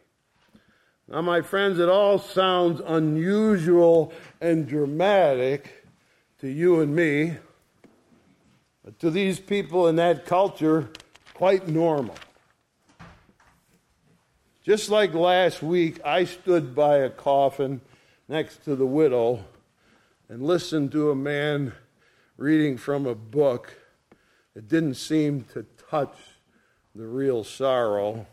Now, 1.07 1.21
my 1.23 1.43
friends, 1.43 1.79
it 1.79 1.89
all 1.89 2.19
sounds 2.19 2.81
unusual 2.87 4.13
and 4.41 4.67
dramatic 4.67 5.85
to 6.41 6.49
you 6.49 6.81
and 6.81 6.95
me, 6.95 7.37
but 8.83 8.99
to 9.01 9.11
these 9.11 9.39
people 9.39 9.89
in 9.89 9.97
that 9.97 10.25
culture, 10.25 10.89
quite 11.35 11.69
normal. 11.69 12.15
Just 14.71 14.89
like 14.89 15.15
last 15.15 15.65
week, 15.65 15.99
I 16.05 16.23
stood 16.23 16.77
by 16.77 16.99
a 16.99 17.11
coffin 17.11 17.81
next 18.29 18.63
to 18.67 18.77
the 18.77 18.87
widow 18.87 19.45
and 20.29 20.45
listened 20.45 20.93
to 20.93 21.11
a 21.11 21.17
man 21.17 21.73
reading 22.37 22.77
from 22.77 23.05
a 23.05 23.17
book 23.17 23.75
that 24.55 24.69
didn't 24.69 24.95
seem 24.95 25.43
to 25.55 25.67
touch 25.91 26.15
the 26.95 27.05
real 27.05 27.43
sorrow. 27.43 28.29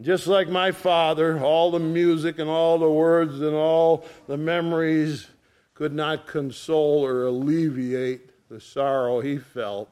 Just 0.00 0.28
like 0.28 0.48
my 0.48 0.70
father, 0.70 1.40
all 1.40 1.72
the 1.72 1.80
music 1.80 2.38
and 2.38 2.48
all 2.48 2.78
the 2.78 2.88
words 2.88 3.40
and 3.40 3.56
all 3.56 4.04
the 4.28 4.36
memories 4.36 5.26
could 5.74 5.92
not 5.92 6.28
console 6.28 7.04
or 7.04 7.24
alleviate 7.24 8.48
the 8.48 8.60
sorrow 8.60 9.20
he 9.20 9.38
felt. 9.38 9.88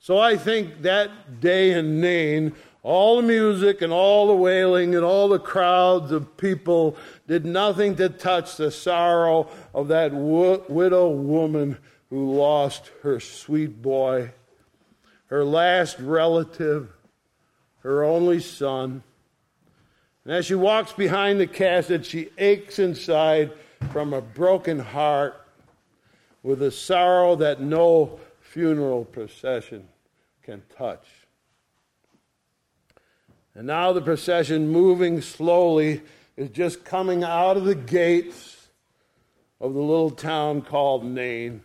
So 0.00 0.18
I 0.18 0.36
think 0.36 0.82
that 0.82 1.40
day 1.40 1.70
in 1.70 2.00
Nain 2.00 2.56
all 2.84 3.16
the 3.16 3.26
music 3.26 3.80
and 3.80 3.92
all 3.92 4.28
the 4.28 4.36
wailing 4.36 4.94
and 4.94 5.04
all 5.04 5.26
the 5.26 5.38
crowds 5.38 6.12
of 6.12 6.36
people 6.36 6.96
did 7.26 7.46
nothing 7.46 7.96
to 7.96 8.10
touch 8.10 8.58
the 8.58 8.70
sorrow 8.70 9.48
of 9.74 9.88
that 9.88 10.12
w- 10.12 10.62
widow 10.68 11.08
woman 11.08 11.78
who 12.10 12.34
lost 12.34 12.90
her 13.02 13.18
sweet 13.18 13.80
boy, 13.80 14.30
her 15.26 15.42
last 15.42 15.98
relative, 15.98 16.92
her 17.78 18.04
only 18.04 18.38
son. 18.38 19.02
And 20.24 20.34
as 20.34 20.44
she 20.44 20.54
walks 20.54 20.92
behind 20.92 21.40
the 21.40 21.46
casket, 21.46 22.04
she 22.04 22.28
aches 22.36 22.78
inside 22.78 23.50
from 23.92 24.12
a 24.12 24.20
broken 24.20 24.78
heart 24.78 25.40
with 26.42 26.60
a 26.62 26.70
sorrow 26.70 27.34
that 27.36 27.62
no 27.62 28.20
funeral 28.42 29.06
procession 29.06 29.88
can 30.42 30.62
touch. 30.76 31.23
And 33.54 33.66
now 33.66 33.92
the 33.92 34.02
procession, 34.02 34.68
moving 34.68 35.20
slowly, 35.20 36.02
is 36.36 36.50
just 36.50 36.84
coming 36.84 37.22
out 37.22 37.56
of 37.56 37.64
the 37.64 37.74
gates 37.74 38.68
of 39.60 39.74
the 39.74 39.80
little 39.80 40.10
town 40.10 40.62
called 40.62 41.04
Nain. 41.04 41.62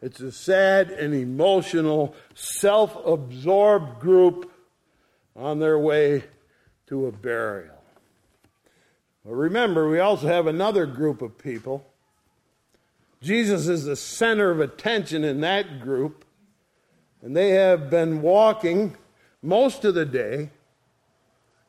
It's 0.00 0.20
a 0.20 0.32
sad 0.32 0.90
and 0.90 1.14
emotional, 1.14 2.14
self 2.34 2.96
absorbed 3.06 4.00
group 4.00 4.50
on 5.36 5.60
their 5.60 5.78
way 5.78 6.24
to 6.88 7.06
a 7.06 7.12
burial. 7.12 7.82
But 9.24 9.34
remember, 9.34 9.88
we 9.88 10.00
also 10.00 10.26
have 10.26 10.48
another 10.48 10.86
group 10.86 11.22
of 11.22 11.38
people. 11.38 11.86
Jesus 13.22 13.68
is 13.68 13.84
the 13.84 13.94
center 13.94 14.50
of 14.50 14.58
attention 14.58 15.22
in 15.22 15.40
that 15.42 15.80
group, 15.80 16.24
and 17.22 17.36
they 17.36 17.50
have 17.50 17.88
been 17.88 18.20
walking 18.20 18.96
most 19.40 19.84
of 19.84 19.94
the 19.94 20.04
day 20.04 20.50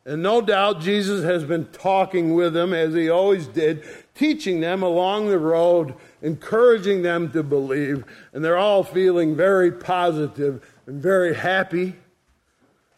and 0.06 0.22
no 0.22 0.42
doubt 0.42 0.82
Jesus 0.82 1.24
has 1.24 1.46
been 1.46 1.66
talking 1.68 2.34
with 2.34 2.54
them, 2.54 2.74
as 2.74 2.94
he 2.94 3.10
always 3.10 3.48
did, 3.48 3.84
teaching 4.16 4.60
them 4.60 4.84
along 4.84 5.30
the 5.30 5.40
road, 5.40 5.96
encouraging 6.22 7.02
them 7.04 7.32
to 7.32 7.42
believe, 7.42 8.04
and 8.34 8.44
they're 8.44 8.58
all 8.58 8.84
feeling 8.84 9.36
very 9.36 9.72
positive 9.72 10.66
and 10.86 11.02
very 11.02 11.34
happy. 11.34 11.96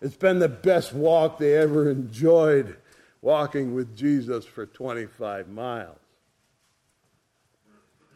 It's 0.02 0.16
been 0.16 0.40
the 0.40 0.50
best 0.50 0.94
walk 0.94 1.38
they 1.38 1.56
ever 1.56 1.90
enjoyed, 1.90 2.76
walking 3.22 3.76
with 3.76 3.96
Jesus 3.96 4.46
for 4.46 4.66
25 4.66 5.48
miles. 5.48 5.98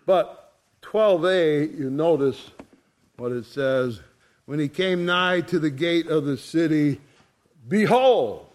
But 0.05 0.53
12a, 0.81 1.77
you 1.77 1.91
notice 1.91 2.49
what 3.17 3.31
it 3.31 3.45
says. 3.45 4.01
When 4.45 4.57
he 4.57 4.67
came 4.67 5.05
nigh 5.05 5.41
to 5.41 5.59
the 5.59 5.69
gate 5.69 6.07
of 6.07 6.25
the 6.25 6.37
city, 6.37 6.99
behold, 7.67 8.48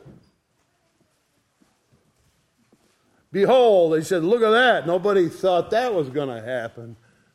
Behold, 3.35 3.93
they 3.93 4.03
said, 4.03 4.23
Look 4.23 4.43
at 4.43 4.53
that. 4.53 4.87
Nobody 4.87 5.29
thought 5.29 5.71
that 5.71 5.93
was 5.93 6.09
going 6.09 6.29
to 6.29 6.41
happen. 6.41 6.95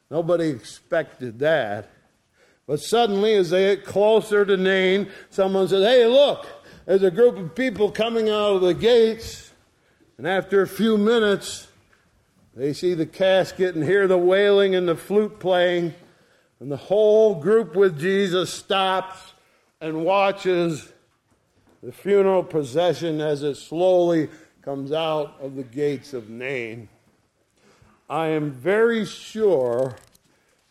Nobody 0.09 0.47
expected 0.47 1.39
that. 1.39 1.89
But 2.65 2.79
suddenly, 2.79 3.33
as 3.33 3.49
they 3.49 3.75
get 3.75 3.83
closer 3.83 4.45
to 4.45 4.55
Nain, 4.55 5.11
someone 5.29 5.67
said, 5.67 5.83
Hey, 5.83 6.05
look, 6.05 6.47
there's 6.85 7.03
a 7.03 7.11
group 7.11 7.37
of 7.37 7.53
people 7.53 7.91
coming 7.91 8.29
out 8.29 8.55
of 8.55 8.61
the 8.61 8.73
gates. 8.73 9.51
And 10.17 10.25
after 10.25 10.61
a 10.61 10.67
few 10.67 10.97
minutes, 10.97 11.67
they 12.55 12.71
see 12.71 12.93
the 12.93 13.05
casket 13.05 13.75
and 13.75 13.83
hear 13.83 14.07
the 14.07 14.17
wailing 14.17 14.75
and 14.75 14.87
the 14.87 14.95
flute 14.95 15.37
playing. 15.37 15.93
And 16.61 16.71
the 16.71 16.77
whole 16.77 17.35
group 17.35 17.75
with 17.75 17.99
Jesus 17.99 18.53
stops 18.53 19.33
and 19.81 20.05
watches 20.05 20.93
the 21.83 21.91
funeral 21.91 22.43
procession 22.43 23.19
as 23.19 23.43
it 23.43 23.55
slowly 23.55 24.29
comes 24.69 24.91
out 24.91 25.35
of 25.41 25.55
the 25.55 25.63
gates 25.63 26.13
of 26.13 26.29
Nain. 26.29 26.87
I 28.07 28.27
am 28.27 28.51
very 28.51 29.03
sure 29.03 29.95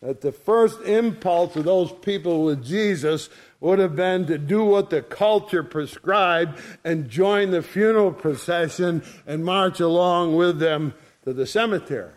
that 0.01 0.21
the 0.21 0.31
first 0.31 0.79
impulse 0.83 1.57
of 1.57 1.65
those 1.65 1.91
people 1.91 2.45
with 2.45 2.63
Jesus 2.63 3.27
would 3.59 3.77
have 3.77 3.97
been 3.97 4.25
to 4.27 4.37
do 4.37 4.63
what 4.63 4.89
the 4.89 5.01
culture 5.01 5.63
prescribed 5.63 6.61
and 6.85 7.09
join 7.09 7.51
the 7.51 7.61
funeral 7.61 8.13
procession 8.13 9.03
and 9.27 9.43
march 9.43 9.81
along 9.81 10.37
with 10.37 10.59
them 10.59 10.93
to 11.25 11.33
the 11.33 11.45
cemetery. 11.45 12.13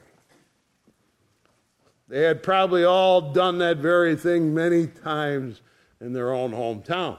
They 2.07 2.21
had 2.21 2.45
probably 2.45 2.85
all 2.85 3.33
done 3.33 3.59
that 3.59 3.79
very 3.79 4.15
thing 4.15 4.55
many 4.55 4.87
times 4.87 5.61
in 6.01 6.13
their 6.13 6.33
own 6.33 6.53
hometown. 6.53 7.19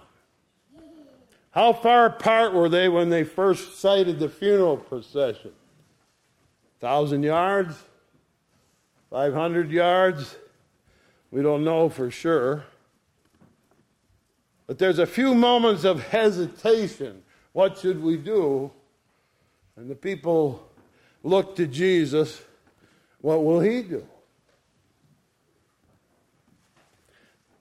How 1.53 1.71
far 1.71 2.07
apart 2.07 2.53
were 2.53 2.67
they 2.67 2.89
when 2.89 3.09
they 3.09 3.23
first 3.23 3.79
sighted 3.79 4.17
the 4.17 4.27
funeral 4.27 4.75
procession? 4.75 5.51
Thousand 6.79 7.21
yards? 7.21 7.75
Five 9.11 9.35
hundred 9.35 9.69
yards? 9.69 10.35
We 11.29 11.43
don't 11.43 11.63
know 11.63 11.89
for 11.89 12.09
sure. 12.09 12.65
But 14.65 14.79
there's 14.79 14.97
a 14.97 15.05
few 15.05 15.35
moments 15.35 15.83
of 15.83 16.07
hesitation. 16.07 17.21
What 17.51 17.77
should 17.77 18.01
we 18.01 18.17
do? 18.17 18.71
And 19.75 19.89
the 19.91 19.95
people 19.95 20.67
look 21.21 21.55
to 21.57 21.67
Jesus. 21.67 22.41
What 23.21 23.43
will 23.43 23.59
he 23.59 23.83
do? 23.83 24.07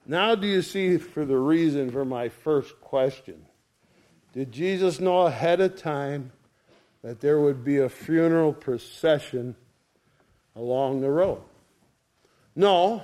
Now, 0.07 0.33
do 0.33 0.47
you 0.47 0.63
see 0.63 0.97
for 0.97 1.25
the 1.25 1.37
reason 1.37 1.91
for 1.91 2.03
my 2.03 2.29
first 2.29 2.81
question? 2.81 3.45
Did 4.33 4.51
Jesus 4.51 4.99
know 4.99 5.21
ahead 5.21 5.61
of 5.61 5.77
time 5.79 6.31
that 7.03 7.21
there 7.21 7.39
would 7.39 7.63
be 7.63 7.77
a 7.77 7.87
funeral 7.87 8.51
procession 8.51 9.55
along 10.55 11.01
the 11.01 11.11
road? 11.11 11.41
No, 12.55 13.03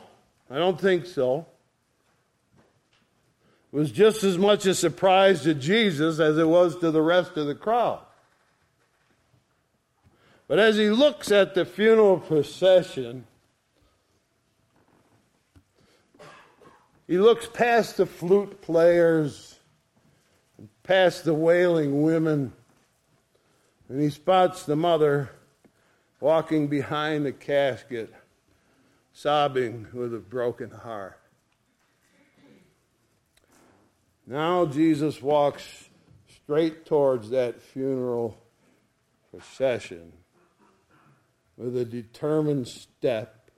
I 0.49 0.57
don't 0.57 0.81
think 0.81 1.05
so. 1.05 1.45
It 3.71 3.75
was 3.75 3.91
just 3.91 4.23
as 4.23 4.39
much 4.39 4.65
a 4.65 4.73
surprise 4.73 5.43
to 5.43 5.53
Jesus 5.53 6.19
as 6.19 6.39
it 6.39 6.47
was 6.47 6.77
to 6.77 6.89
the 6.89 7.01
rest 7.01 7.37
of 7.37 7.45
the 7.45 7.53
crowd. 7.53 7.99
But 10.47 10.57
as 10.57 10.77
he 10.77 10.89
looks 10.89 11.31
at 11.31 11.53
the 11.53 11.63
funeral 11.63 12.17
procession, 12.17 13.27
he 17.05 17.19
looks 17.19 17.47
past 17.53 17.97
the 17.97 18.07
flute 18.07 18.63
players 18.63 19.58
past 20.89 21.23
the 21.23 21.35
wailing 21.35 22.01
women, 22.01 22.51
and 23.87 24.01
he 24.01 24.09
spots 24.09 24.63
the 24.63 24.75
mother 24.75 25.29
walking 26.19 26.67
behind 26.67 27.23
the 27.23 27.31
casket, 27.31 28.11
sobbing 29.13 29.85
with 29.93 30.15
a 30.15 30.17
broken 30.17 30.71
heart. 30.71 31.19
Now 34.25 34.65
Jesus 34.65 35.21
walks 35.21 35.89
straight 36.27 36.87
towards 36.87 37.29
that 37.29 37.61
funeral 37.61 38.35
procession 39.29 40.11
with 41.55 41.77
a 41.77 41.85
determined 41.85 42.67
step. 42.67 43.51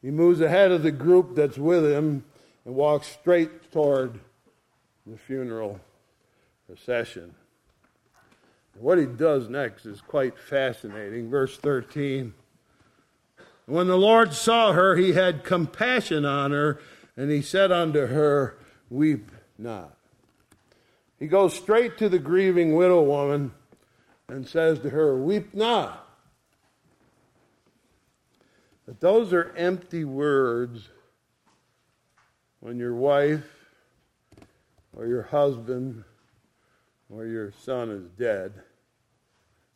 He 0.00 0.10
moves 0.10 0.40
ahead 0.40 0.72
of 0.72 0.82
the 0.82 0.90
group 0.90 1.34
that's 1.34 1.58
with 1.58 1.84
him 1.84 2.24
and 2.64 2.74
walks 2.74 3.08
straight 3.08 3.70
toward 3.70 4.20
the 5.06 5.16
funeral 5.16 5.80
procession. 6.66 7.34
What 8.78 8.98
he 8.98 9.06
does 9.06 9.48
next 9.48 9.86
is 9.86 10.00
quite 10.00 10.38
fascinating. 10.38 11.30
Verse 11.30 11.56
13. 11.56 12.34
When 13.66 13.86
the 13.86 13.96
Lord 13.96 14.32
saw 14.32 14.72
her, 14.72 14.96
he 14.96 15.12
had 15.12 15.44
compassion 15.44 16.24
on 16.24 16.50
her, 16.52 16.80
and 17.16 17.30
he 17.30 17.42
said 17.42 17.72
unto 17.72 18.06
her, 18.06 18.58
Weep 18.90 19.30
not. 19.58 19.96
He 21.18 21.26
goes 21.26 21.54
straight 21.54 21.96
to 21.98 22.08
the 22.08 22.18
grieving 22.18 22.74
widow 22.74 23.02
woman 23.02 23.52
and 24.28 24.46
says 24.46 24.80
to 24.80 24.90
her, 24.90 25.16
Weep 25.16 25.54
not. 25.54 26.06
But 28.86 29.00
those 29.00 29.32
are 29.32 29.52
empty 29.56 30.04
words 30.04 30.88
when 32.60 32.78
your 32.78 32.94
wife 32.94 33.55
or 34.96 35.06
your 35.06 35.22
husband 35.22 36.02
or 37.10 37.26
your 37.26 37.52
son 37.52 37.90
is 37.90 38.08
dead. 38.18 38.52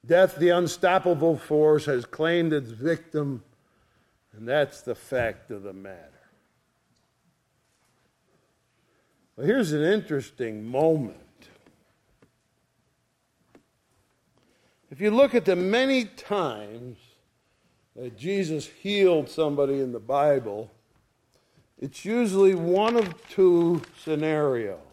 Death, 0.04 0.36
the 0.36 0.48
unstoppable 0.48 1.36
force, 1.36 1.84
has 1.84 2.06
claimed 2.06 2.52
its 2.52 2.70
victim, 2.70 3.44
and 4.32 4.48
that's 4.48 4.80
the 4.80 4.94
fact 4.94 5.50
of 5.50 5.62
the 5.62 5.74
matter. 5.74 6.06
Well, 9.36 9.46
here's 9.46 9.72
an 9.72 9.82
interesting 9.82 10.64
moment. 10.64 11.16
If 14.90 15.00
you 15.00 15.10
look 15.10 15.34
at 15.34 15.44
the 15.44 15.54
many 15.54 16.06
times 16.06 16.98
that 17.94 18.16
Jesus 18.16 18.66
healed 18.66 19.28
somebody 19.28 19.80
in 19.80 19.92
the 19.92 20.00
Bible, 20.00 20.70
it's 21.78 22.04
usually 22.04 22.54
one 22.54 22.96
of 22.96 23.14
two 23.28 23.82
scenarios. 24.02 24.89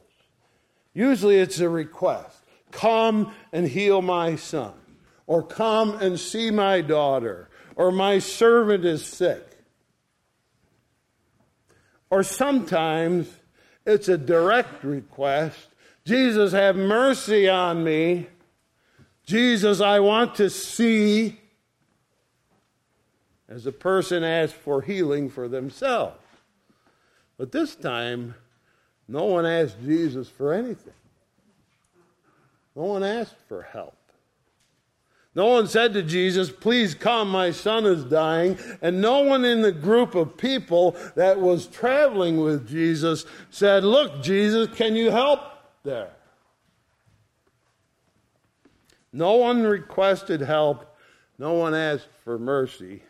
Usually 0.98 1.38
it's 1.38 1.60
a 1.60 1.70
request 1.70 2.42
come 2.72 3.32
and 3.54 3.68
heal 3.68 4.02
my 4.02 4.36
son, 4.36 4.74
or 5.28 5.44
come 5.44 5.92
and 6.02 6.20
see 6.20 6.50
my 6.50 6.82
daughter, 6.82 7.50
or 7.76 7.92
my 7.92 8.18
servant 8.18 8.84
is 8.84 9.06
sick. 9.06 9.46
Or 12.10 12.24
sometimes 12.24 13.30
it's 13.86 14.10
a 14.10 14.18
direct 14.18 14.84
request 14.84 15.68
Jesus, 16.04 16.54
have 16.54 16.76
mercy 16.76 17.48
on 17.48 17.84
me. 17.84 18.28
Jesus, 19.26 19.82
I 19.82 20.00
want 20.00 20.36
to 20.36 20.50
see. 20.50 21.40
As 23.48 23.68
a 23.68 23.72
person 23.72 24.24
asks 24.24 24.58
for 24.58 24.82
healing 24.82 25.30
for 25.30 25.48
themselves. 25.48 26.18
But 27.38 27.52
this 27.52 27.76
time, 27.76 28.36
no 29.08 29.26
one 29.26 29.46
asked 29.46 29.78
Jesus 29.84 30.28
for 30.28 30.54
anything. 30.54 30.94
No 32.76 32.84
one 32.84 33.04
asked 33.04 33.36
for 33.48 33.64
help. 33.64 33.96
No 35.34 35.48
one 35.48 35.68
said 35.68 35.94
to 35.94 36.02
Jesus, 36.02 36.52
Please 36.52 36.96
come, 36.96 37.30
my 37.30 37.52
son 37.52 37.86
is 37.86 38.04
dying. 38.04 38.58
And 38.82 39.02
no 39.02 39.22
one 39.22 39.46
in 39.46 39.62
the 39.62 39.72
group 39.72 40.16
of 40.16 40.36
people 40.36 40.96
that 41.16 41.40
was 41.40 41.68
traveling 41.68 42.38
with 42.38 42.68
Jesus 42.68 43.26
said, 43.52 43.84
Look, 43.84 44.24
Jesus, 44.24 44.68
can 44.76 44.96
you 44.96 45.12
help 45.12 45.42
there? 45.84 46.10
No 49.14 49.36
one 49.36 49.64
requested 49.64 50.42
help. 50.42 50.98
No 51.38 51.54
one 51.54 51.76
asked 51.76 52.10
for 52.24 52.40
mercy. 52.40 53.04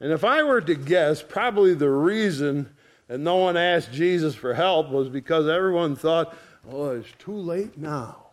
And 0.00 0.12
if 0.12 0.24
I 0.24 0.42
were 0.42 0.60
to 0.60 0.74
guess, 0.74 1.22
probably 1.22 1.74
the 1.74 1.90
reason 1.90 2.74
and 3.10 3.24
no 3.24 3.38
one 3.38 3.56
asked 3.56 3.92
Jesus 3.92 4.36
for 4.36 4.54
help 4.54 4.88
was 4.88 5.08
because 5.08 5.48
everyone 5.48 5.96
thought, 5.96 6.32
oh, 6.70 6.90
it's 6.90 7.08
too 7.18 7.34
late 7.34 7.76
now. 7.76 8.28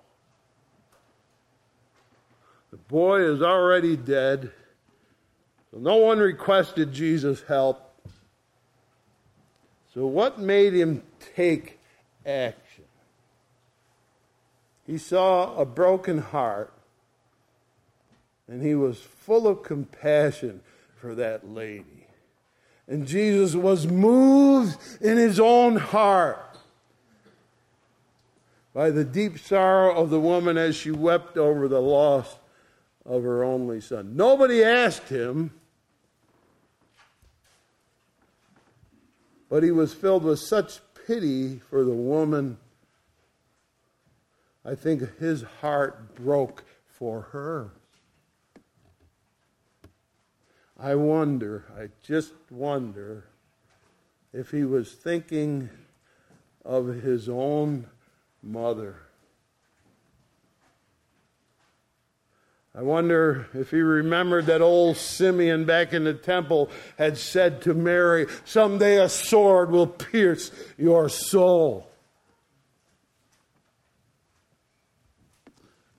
The 2.69 2.77
boy 2.77 3.23
is 3.23 3.41
already 3.41 3.97
dead. 3.97 4.51
So 5.71 5.79
no 5.79 5.95
one 5.95 6.19
requested 6.19 6.93
Jesus' 6.93 7.41
help. 7.41 7.83
So, 9.95 10.05
what 10.05 10.37
made 10.37 10.73
him 10.73 11.01
take 11.35 11.79
action? 12.23 12.83
He 14.85 14.99
saw 14.99 15.55
a 15.57 15.65
broken 15.65 16.19
heart 16.19 16.71
and 18.47 18.61
he 18.61 18.75
was 18.75 18.99
full 18.99 19.47
of 19.47 19.63
compassion 19.63 20.61
for 21.01 21.15
that 21.15 21.49
lady. 21.49 21.96
And 22.87 23.05
Jesus 23.05 23.53
was 23.53 23.85
moved 23.85 24.77
in 25.01 25.17
his 25.17 25.39
own 25.39 25.75
heart 25.75 26.57
by 28.73 28.91
the 28.91 29.03
deep 29.03 29.39
sorrow 29.39 29.95
of 29.95 30.09
the 30.09 30.19
woman 30.19 30.57
as 30.57 30.75
she 30.75 30.91
wept 30.91 31.37
over 31.37 31.67
the 31.67 31.81
loss 31.81 32.37
of 33.05 33.23
her 33.23 33.43
only 33.43 33.81
son. 33.81 34.15
Nobody 34.15 34.63
asked 34.63 35.09
him, 35.09 35.51
but 39.49 39.63
he 39.63 39.71
was 39.71 39.93
filled 39.93 40.23
with 40.23 40.39
such 40.39 40.79
pity 41.07 41.59
for 41.69 41.83
the 41.83 41.93
woman. 41.93 42.57
I 44.63 44.75
think 44.75 45.17
his 45.17 45.41
heart 45.61 46.15
broke 46.15 46.63
for 46.85 47.21
her. 47.31 47.71
I 50.79 50.93
wonder, 50.93 51.65
I 51.75 51.89
just 52.03 52.33
wonder, 52.51 53.25
if 54.31 54.51
he 54.51 54.63
was 54.63 54.91
thinking 54.91 55.69
of 56.63 56.87
his 56.87 57.27
own 57.27 57.87
mother. 58.43 58.97
I 62.75 62.83
wonder 62.83 63.47
if 63.55 63.71
he 63.71 63.81
remembered 63.81 64.45
that 64.45 64.61
old 64.61 64.97
Simeon 64.97 65.65
back 65.65 65.93
in 65.93 66.03
the 66.03 66.13
temple 66.13 66.69
had 66.99 67.17
said 67.17 67.63
to 67.63 67.73
Mary, 67.73 68.27
Someday 68.45 68.97
a 68.97 69.09
sword 69.09 69.71
will 69.71 69.87
pierce 69.87 70.51
your 70.77 71.09
soul. 71.09 71.89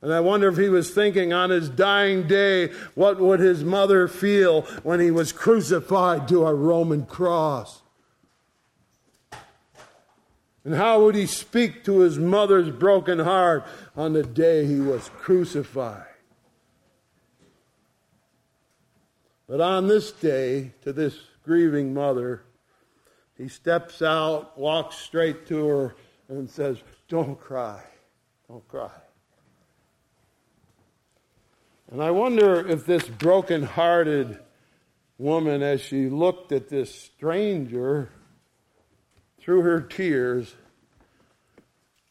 And 0.00 0.12
I 0.12 0.20
wonder 0.20 0.48
if 0.48 0.56
he 0.56 0.68
was 0.68 0.90
thinking 0.90 1.32
on 1.32 1.50
his 1.50 1.68
dying 1.68 2.28
day, 2.28 2.68
what 2.94 3.18
would 3.18 3.40
his 3.40 3.64
mother 3.64 4.06
feel 4.06 4.62
when 4.82 5.00
he 5.00 5.10
was 5.10 5.32
crucified 5.32 6.28
to 6.28 6.46
a 6.46 6.54
Roman 6.54 7.04
cross? 7.04 7.82
And 10.64 10.74
how 10.74 11.02
would 11.02 11.14
he 11.14 11.26
speak 11.26 11.82
to 11.84 12.00
his 12.00 12.18
mother's 12.18 12.70
broken 12.70 13.18
heart 13.18 13.66
on 13.96 14.12
the 14.12 14.22
day 14.22 14.66
he 14.66 14.80
was 14.80 15.08
crucified? 15.16 16.04
But 19.48 19.60
on 19.60 19.88
this 19.88 20.12
day, 20.12 20.72
to 20.82 20.92
this 20.92 21.16
grieving 21.42 21.94
mother, 21.94 22.42
he 23.36 23.48
steps 23.48 24.02
out, 24.02 24.58
walks 24.58 24.96
straight 24.96 25.46
to 25.46 25.66
her, 25.66 25.94
and 26.28 26.50
says, 26.50 26.82
Don't 27.08 27.40
cry. 27.40 27.82
Don't 28.46 28.66
cry. 28.68 28.90
And 31.90 32.02
I 32.02 32.10
wonder 32.10 32.66
if 32.68 32.84
this 32.84 33.08
broken-hearted 33.08 34.38
woman, 35.16 35.62
as 35.62 35.80
she 35.80 36.08
looked 36.08 36.52
at 36.52 36.68
this 36.68 36.94
stranger 36.94 38.10
through 39.40 39.62
her 39.62 39.80
tears, 39.80 40.54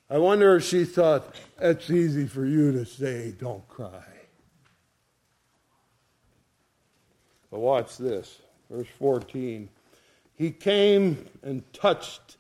I 0.10 0.18
wonder 0.18 0.56
if 0.56 0.64
she 0.64 0.84
thought, 0.84 1.36
it's 1.60 1.92
easy 1.92 2.26
for 2.26 2.46
you 2.46 2.72
to 2.72 2.86
say, 2.86 3.36
don't 3.38 3.68
cry. 3.68 4.04
But 7.52 7.60
watch 7.60 7.98
this, 7.98 8.40
verse 8.72 8.88
14. 8.98 9.70
He 10.36 10.52
came 10.52 11.28
and 11.44 11.62
touched 11.72 12.38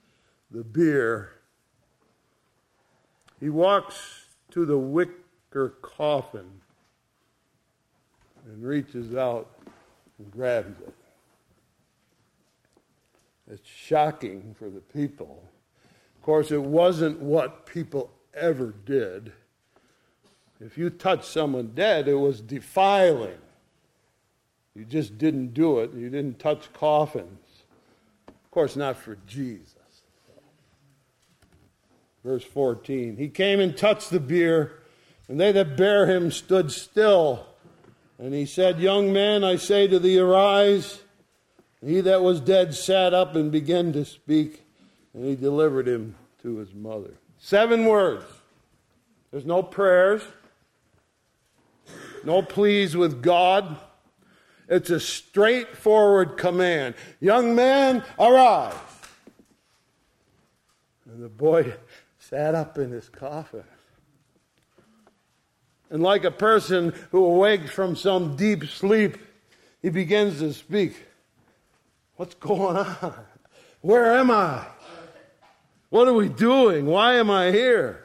the 0.50 0.63
bier. 0.63 1.34
He 3.39 3.50
walks 3.50 4.26
to 4.52 4.65
the 4.65 4.78
wicker 4.78 5.69
coffin 5.82 6.62
and 8.48 8.64
reaches 8.64 9.16
out 9.16 9.50
and 10.18 10.32
grabs 10.32 10.80
it. 10.82 10.94
It's 13.52 13.68
shocking 13.68 14.56
for 14.58 14.70
the 14.70 14.82
people. 14.82 15.44
Of 16.16 16.22
course, 16.22 16.52
it 16.52 16.62
wasn't 16.62 17.20
what 17.20 17.66
people 17.66 18.12
ever 18.34 18.74
did. 18.86 19.32
If 20.60 20.78
you 20.78 20.90
touched 20.90 21.26
someone 21.26 21.72
dead, 21.76 22.08
it 22.08 22.16
was 22.16 22.42
defiling. 22.42 23.38
You 24.76 24.86
just 24.86 25.18
didn't 25.18 25.54
do 25.54 25.80
it. 25.80 25.94
You 25.94 26.10
didn't 26.10 26.40
touch 26.40 26.72
coffins. 26.74 27.40
Of 28.28 28.52
course, 28.52 28.76
not 28.76 28.98
for 28.98 29.18
Jesus. 29.28 29.74
Verse 32.24 32.44
14 32.44 33.16
He 33.16 33.30
came 33.30 33.60
and 33.60 33.78
touched 33.78 34.10
the 34.10 34.20
bier, 34.20 34.74
and 35.28 35.40
they 35.40 35.52
that 35.52 35.78
bare 35.78 36.08
him 36.08 36.32
stood 36.32 36.72
still. 36.72 37.46
And 38.20 38.34
he 38.34 38.46
said, 38.46 38.80
Young 38.80 39.14
man, 39.14 39.44
I 39.44 39.58
say 39.58 39.88
to 39.88 40.00
thee, 40.00 40.18
arise. 40.20 41.02
He 41.86 42.02
that 42.02 42.24
was 42.24 42.42
dead 42.42 42.74
sat 42.74 43.14
up 43.14 43.36
and 43.36 43.52
began 43.52 43.94
to 43.94 44.04
speak, 44.04 44.64
and 45.14 45.24
he 45.24 45.36
delivered 45.36 45.88
him 45.88 46.16
to 46.42 46.58
his 46.58 46.74
mother. 46.74 47.14
Seven 47.38 47.86
words. 47.86 48.26
There's 49.32 49.46
no 49.46 49.62
prayers, 49.62 50.24
no 52.24 52.42
pleas 52.42 52.96
with 52.96 53.22
God. 53.22 53.78
It's 54.70 54.90
a 54.90 55.00
straightforward 55.00 56.38
command 56.38 56.96
Young 57.20 57.56
man, 57.56 58.04
arise. 58.20 58.74
And 61.06 61.24
the 61.24 61.30
boy 61.30 61.74
sat 62.20 62.56
up 62.56 62.78
in 62.78 62.92
his 62.92 63.10
coffin. 63.10 63.64
And 65.89 66.04
like 66.04 66.23
a 66.23 66.32
person 66.32 66.93
who 67.12 67.23
awakes 67.23 67.71
from 67.71 67.95
some 67.95 68.36
deep 68.36 68.65
sleep, 68.65 69.17
he 69.82 69.89
begins 69.89 70.39
to 70.39 70.54
speak. 70.54 71.06
What's 72.15 72.36
going 72.36 72.78
on? 72.78 73.13
Where 73.82 74.13
am 74.13 74.32
I? 74.32 74.65
What 75.89 76.08
are 76.08 76.13
we 76.13 76.28
doing? 76.28 76.86
Why 76.86 77.15
am 77.15 77.30
I 77.30 77.52
here? 77.52 78.04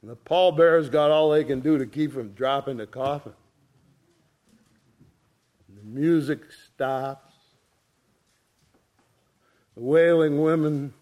And 0.00 0.10
the 0.10 0.16
pallbearers 0.16 0.88
got 0.88 1.10
all 1.10 1.30
they 1.30 1.44
can 1.44 1.60
do 1.60 1.78
to 1.78 1.86
keep 1.86 2.12
from 2.12 2.30
dropping 2.30 2.78
the 2.78 2.86
coffin. 2.86 3.34
The 5.68 5.84
music 5.84 6.40
stops. 6.66 7.34
The 9.76 9.82
wailing 9.82 10.42
women 10.42 10.92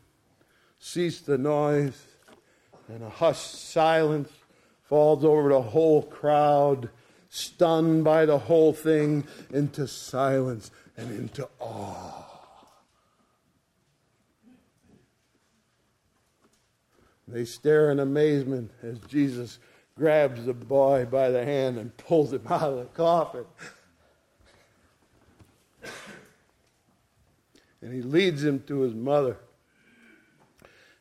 cease 0.78 1.20
the 1.20 1.38
noise, 1.38 2.02
and 2.88 3.02
a 3.02 3.10
hushed 3.10 3.70
silence 3.70 4.30
falls 4.90 5.24
over 5.24 5.48
the 5.50 5.62
whole 5.62 6.03
crowd, 6.03 6.90
stunned 7.29 8.03
by 8.03 8.26
the 8.26 8.38
whole 8.38 8.72
thing, 8.72 9.24
into 9.53 9.87
silence 9.87 10.72
and 10.96 11.12
into 11.12 11.48
awe. 11.61 12.26
They 17.29 17.44
stare 17.44 17.92
in 17.92 18.00
amazement 18.00 18.72
as 18.83 18.98
Jesus 19.03 19.61
grabs 19.96 20.44
the 20.44 20.55
boy 20.55 21.07
by 21.09 21.31
the 21.31 21.44
hand 21.44 21.79
and 21.79 21.96
pulls 21.96 22.33
him 22.33 22.42
out 22.50 22.72
of 22.72 22.79
the 22.79 22.85
coffin. 22.87 23.44
And 27.81 27.94
he 27.94 28.03
leads 28.03 28.42
him 28.42 28.64
to 28.66 28.81
his 28.81 28.94
mother. 28.94 29.37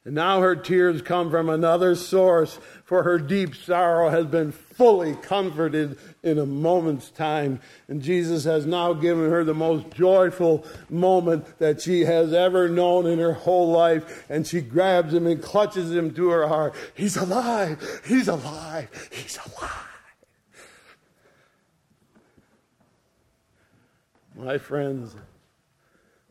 And 0.05 0.15
now 0.15 0.39
her 0.39 0.55
tears 0.55 1.01
come 1.01 1.29
from 1.29 1.49
another 1.49 1.93
source, 1.93 2.57
for 2.85 3.03
her 3.03 3.19
deep 3.19 3.53
sorrow 3.53 4.09
has 4.09 4.25
been 4.25 4.53
fully 4.53 5.13
comforted 5.13 5.97
in 6.23 6.39
a 6.39 6.45
moment's 6.45 7.09
time. 7.09 7.59
And 7.89 8.01
Jesus 8.01 8.45
has 8.45 8.65
now 8.65 8.93
given 8.93 9.29
her 9.29 9.43
the 9.43 9.53
most 9.53 9.91
joyful 9.91 10.65
moment 10.89 11.59
that 11.59 11.81
she 11.81 12.05
has 12.05 12.31
ever 12.31 12.69
known 12.69 13.07
in 13.07 13.19
her 13.19 13.33
whole 13.33 13.71
life. 13.71 14.25
And 14.29 14.47
she 14.47 14.61
grabs 14.61 15.13
him 15.13 15.27
and 15.27 15.43
clutches 15.43 15.91
him 15.91 16.13
to 16.13 16.29
her 16.29 16.47
heart. 16.47 16.75
He's 16.95 17.17
alive! 17.17 18.01
He's 18.05 18.29
alive! 18.29 19.09
He's 19.11 19.37
alive! 19.37 19.85
My 24.33 24.57
friends, 24.57 25.13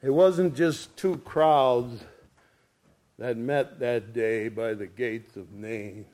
it 0.02 0.09
wasn't 0.09 0.57
just 0.57 0.96
two 0.96 1.18
crowds 1.18 2.02
that 3.18 3.37
met 3.37 3.81
that 3.81 4.12
day 4.12 4.48
by 4.48 4.74
the 4.74 4.87
gates 4.87 5.37
of 5.37 5.52
Nain. 5.52 6.07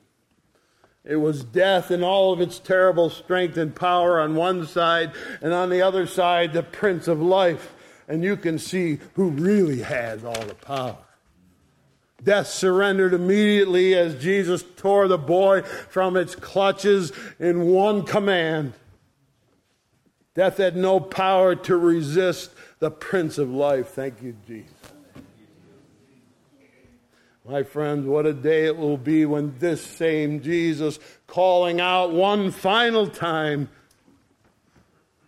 It 1.03 1.17
was 1.17 1.43
death 1.43 1.91
in 1.91 2.03
all 2.03 2.33
of 2.33 2.41
its 2.41 2.57
terrible 2.57 3.11
strength 3.11 3.57
and 3.57 3.75
power 3.75 4.19
on 4.19 4.33
one 4.35 4.65
side, 4.65 5.11
and 5.39 5.53
on 5.53 5.69
the 5.69 5.83
other 5.83 6.07
side, 6.07 6.53
the 6.53 6.63
Prince 6.63 7.07
of 7.07 7.21
Life. 7.21 7.73
And 8.07 8.23
you 8.23 8.35
can 8.35 8.57
see 8.57 8.99
who 9.13 9.29
really 9.29 9.81
has 9.81 10.23
all 10.25 10.45
the 10.45 10.55
power. 10.55 10.97
Death 12.23 12.47
surrendered 12.47 13.13
immediately 13.13 13.93
as 13.93 14.21
Jesus 14.21 14.63
tore 14.77 15.07
the 15.07 15.17
boy 15.17 15.61
from 15.61 16.17
its 16.17 16.33
clutches 16.33 17.11
in 17.39 17.67
one 17.67 18.03
command. 18.03 18.73
Death 20.33 20.57
had 20.57 20.75
no 20.75 20.99
power 20.99 21.55
to 21.55 21.77
resist 21.77 22.51
the 22.79 22.89
Prince 22.89 23.37
of 23.37 23.51
Life. 23.51 23.89
Thank 23.89 24.23
you, 24.23 24.35
Jesus. 24.47 24.74
My 27.47 27.61
friends, 27.61 28.07
what 28.07 28.25
a 28.25 28.33
day 28.33 28.65
it 28.65 28.75
will 28.75 28.97
be 28.97 29.23
when 29.25 29.55
this 29.59 29.85
same 29.85 30.41
Jesus, 30.41 30.97
calling 31.27 31.79
out 31.79 32.11
one 32.11 32.49
final 32.49 33.07
time, 33.07 33.69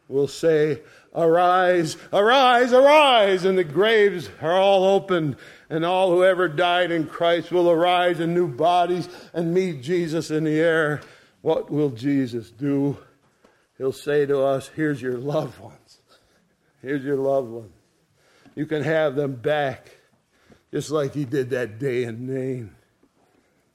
will 0.08 0.27
say, 0.27 0.82
Arise, 1.13 1.95
arise, 2.12 2.73
arise. 2.73 3.45
And 3.45 3.58
the 3.58 3.63
graves 3.63 4.30
are 4.41 4.53
all 4.53 4.84
opened, 4.84 5.36
and 5.69 5.86
all 5.86 6.10
who 6.10 6.23
ever 6.23 6.47
died 6.47 6.91
in 6.91 7.06
Christ 7.06 7.51
will 7.51 7.69
arise 7.69 8.19
in 8.19 8.34
new 8.34 8.47
bodies 8.47 9.08
and 9.34 9.53
meet 9.53 9.84
Jesus 9.84 10.32
in 10.32 10.43
the 10.43 10.60
air. 10.60 11.01
What 11.41 11.69
will 11.69 11.91
Jesus 11.91 12.49
do? 12.49 12.97
He'll 13.77 13.91
say 13.91 14.25
to 14.25 14.41
us, 14.41 14.69
Here's 14.75 15.01
your 15.01 15.17
loved 15.19 15.60
ones. 15.60 15.99
Here's 16.82 17.03
your 17.03 17.17
loved 17.17 17.49
ones. 17.49 17.73
You 18.56 18.65
can 18.65 18.82
have 18.82 19.15
them 19.15 19.36
back 19.36 19.91
just 20.71 20.91
like 20.91 21.13
he 21.13 21.25
did 21.25 21.49
that 21.51 21.80
day 21.80 22.03
in 22.03 22.27
Nain. 22.27 22.75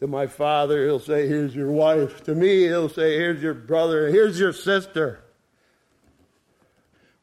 To 0.00 0.06
my 0.06 0.26
father, 0.26 0.84
he'll 0.84 0.98
say, 0.98 1.28
Here's 1.28 1.54
your 1.54 1.70
wife. 1.70 2.24
To 2.24 2.34
me, 2.34 2.64
he'll 2.64 2.88
say, 2.88 3.16
Here's 3.16 3.42
your 3.42 3.54
brother. 3.54 4.08
Here's 4.08 4.38
your 4.38 4.52
sister. 4.52 5.22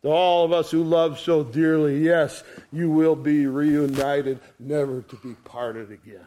To 0.03 0.09
all 0.09 0.45
of 0.45 0.53
us 0.53 0.71
who 0.71 0.83
love 0.83 1.19
so 1.19 1.43
dearly, 1.43 2.01
yes, 2.01 2.41
you 2.71 2.89
will 2.89 3.17
be 3.17 3.47
reunited, 3.47 4.39
never 4.57 5.01
to 5.01 5.15
be 5.17 5.33
parted 5.43 5.91
again. 5.91 6.25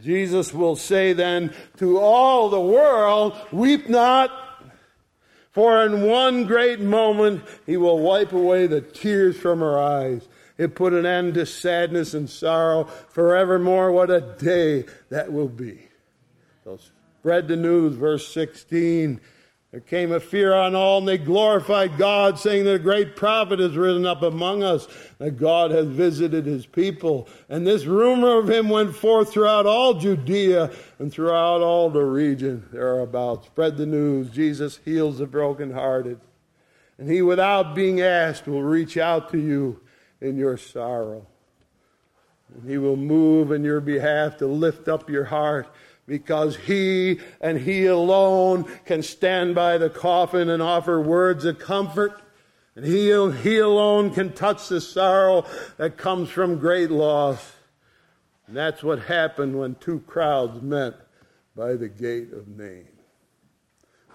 Jesus 0.00 0.54
will 0.54 0.76
say 0.76 1.12
then 1.12 1.52
to 1.78 1.98
all 1.98 2.48
the 2.48 2.60
world, 2.60 3.36
Weep 3.50 3.88
not, 3.88 4.30
for 5.50 5.84
in 5.84 6.06
one 6.06 6.44
great 6.44 6.80
moment 6.80 7.42
he 7.66 7.76
will 7.76 7.98
wipe 7.98 8.32
away 8.32 8.68
the 8.68 8.80
tears 8.80 9.36
from 9.36 9.62
our 9.62 9.80
eyes. 9.80 10.28
It 10.60 10.74
put 10.74 10.92
an 10.92 11.06
end 11.06 11.32
to 11.34 11.46
sadness 11.46 12.12
and 12.12 12.28
sorrow 12.28 12.84
forevermore. 12.84 13.92
What 13.92 14.10
a 14.10 14.20
day 14.20 14.84
that 15.08 15.32
will 15.32 15.48
be. 15.48 15.88
So 16.64 16.78
spread 17.20 17.48
the 17.48 17.56
news, 17.56 17.96
verse 17.96 18.28
16. 18.28 19.22
There 19.70 19.80
came 19.80 20.12
a 20.12 20.20
fear 20.20 20.52
on 20.52 20.74
all, 20.74 20.98
and 20.98 21.08
they 21.08 21.16
glorified 21.16 21.96
God, 21.96 22.38
saying 22.38 22.64
that 22.64 22.74
a 22.74 22.78
great 22.78 23.16
prophet 23.16 23.58
has 23.58 23.74
risen 23.74 24.04
up 24.04 24.20
among 24.20 24.62
us, 24.62 24.86
that 25.16 25.38
God 25.38 25.70
has 25.70 25.86
visited 25.86 26.44
his 26.44 26.66
people. 26.66 27.26
And 27.48 27.66
this 27.66 27.86
rumor 27.86 28.36
of 28.36 28.50
him 28.50 28.68
went 28.68 28.94
forth 28.94 29.32
throughout 29.32 29.64
all 29.64 29.94
Judea 29.94 30.72
and 30.98 31.10
throughout 31.10 31.62
all 31.62 31.88
the 31.88 32.04
region 32.04 32.68
thereabouts. 32.70 33.46
Spread 33.46 33.78
the 33.78 33.86
news. 33.86 34.28
Jesus 34.28 34.78
heals 34.84 35.16
the 35.16 35.26
brokenhearted. 35.26 36.20
And 36.98 37.10
he, 37.10 37.22
without 37.22 37.74
being 37.74 38.02
asked, 38.02 38.46
will 38.46 38.62
reach 38.62 38.98
out 38.98 39.30
to 39.30 39.38
you 39.38 39.80
in 40.20 40.36
your 40.36 40.56
sorrow. 40.56 41.26
And 42.54 42.68
he 42.68 42.78
will 42.78 42.96
move 42.96 43.52
in 43.52 43.64
your 43.64 43.80
behalf 43.80 44.38
to 44.38 44.46
lift 44.46 44.88
up 44.88 45.08
your 45.08 45.24
heart 45.24 45.68
because 46.06 46.56
he 46.56 47.20
and 47.40 47.58
he 47.58 47.86
alone 47.86 48.64
can 48.84 49.02
stand 49.02 49.54
by 49.54 49.78
the 49.78 49.90
coffin 49.90 50.50
and 50.50 50.60
offer 50.62 51.00
words 51.00 51.44
of 51.44 51.58
comfort. 51.58 52.20
And 52.74 52.84
he, 52.84 53.06
he 53.42 53.58
alone 53.58 54.10
can 54.12 54.32
touch 54.32 54.68
the 54.68 54.80
sorrow 54.80 55.46
that 55.76 55.96
comes 55.96 56.28
from 56.28 56.58
great 56.58 56.90
loss. 56.90 57.52
And 58.46 58.56
that's 58.56 58.82
what 58.82 59.00
happened 59.00 59.58
when 59.58 59.76
two 59.76 60.00
crowds 60.00 60.60
met 60.60 60.94
by 61.54 61.74
the 61.74 61.88
gate 61.88 62.32
of 62.32 62.48
Nain. 62.48 62.88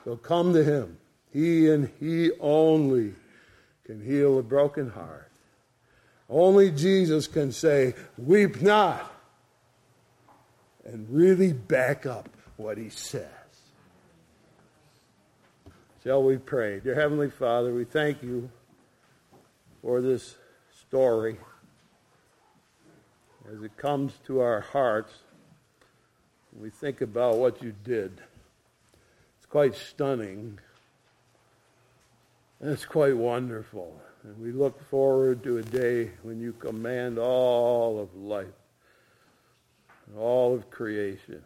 So 0.04 0.18
come 0.18 0.54
to 0.54 0.63
him. 0.63 0.98
He 1.32 1.70
and 1.70 1.89
he 2.00 2.32
only 2.39 3.13
can 3.86 4.04
heal 4.04 4.39
a 4.39 4.44
broken 4.44 4.89
heart. 4.89 5.32
Only 6.29 6.71
Jesus 6.71 7.27
can 7.27 7.51
say, 7.51 7.93
Weep 8.17 8.61
not 8.61 9.11
and 10.85 11.07
really 11.09 11.53
back 11.53 12.05
up 12.05 12.29
what 12.57 12.77
he 12.77 12.89
says. 12.89 13.27
Shall 16.03 16.23
we 16.23 16.38
pray? 16.38 16.79
Dear 16.79 16.95
Heavenly 16.95 17.31
Father, 17.31 17.73
we 17.73 17.83
thank 17.83 18.21
you 18.21 18.49
for 19.81 20.01
this 20.01 20.35
story 20.88 21.38
as 23.51 23.61
it 23.63 23.75
comes 23.77 24.13
to 24.27 24.39
our 24.39 24.61
hearts. 24.61 25.13
We 26.59 26.69
think 26.69 27.01
about 27.01 27.38
what 27.38 27.61
you 27.61 27.73
did. 27.83 28.21
It's 29.38 29.45
quite 29.47 29.75
stunning. 29.75 30.59
And 32.59 32.71
it's 32.71 32.85
quite 32.85 33.17
wonderful. 33.17 33.99
And 34.25 34.38
we 34.39 34.51
look 34.51 34.81
forward 34.89 35.43
to 35.43 35.59
a 35.59 35.63
day 35.63 36.11
when 36.23 36.39
you 36.39 36.53
command 36.53 37.17
all 37.19 37.99
of 37.99 38.13
life 38.15 38.47
all 40.17 40.53
of 40.53 40.69
creation. 40.69 41.41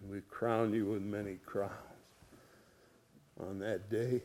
And 0.00 0.10
we 0.10 0.20
crown 0.22 0.74
you 0.74 0.86
with 0.86 1.02
many 1.02 1.36
crowns 1.46 1.72
on 3.40 3.58
that 3.60 3.90
day. 3.90 4.22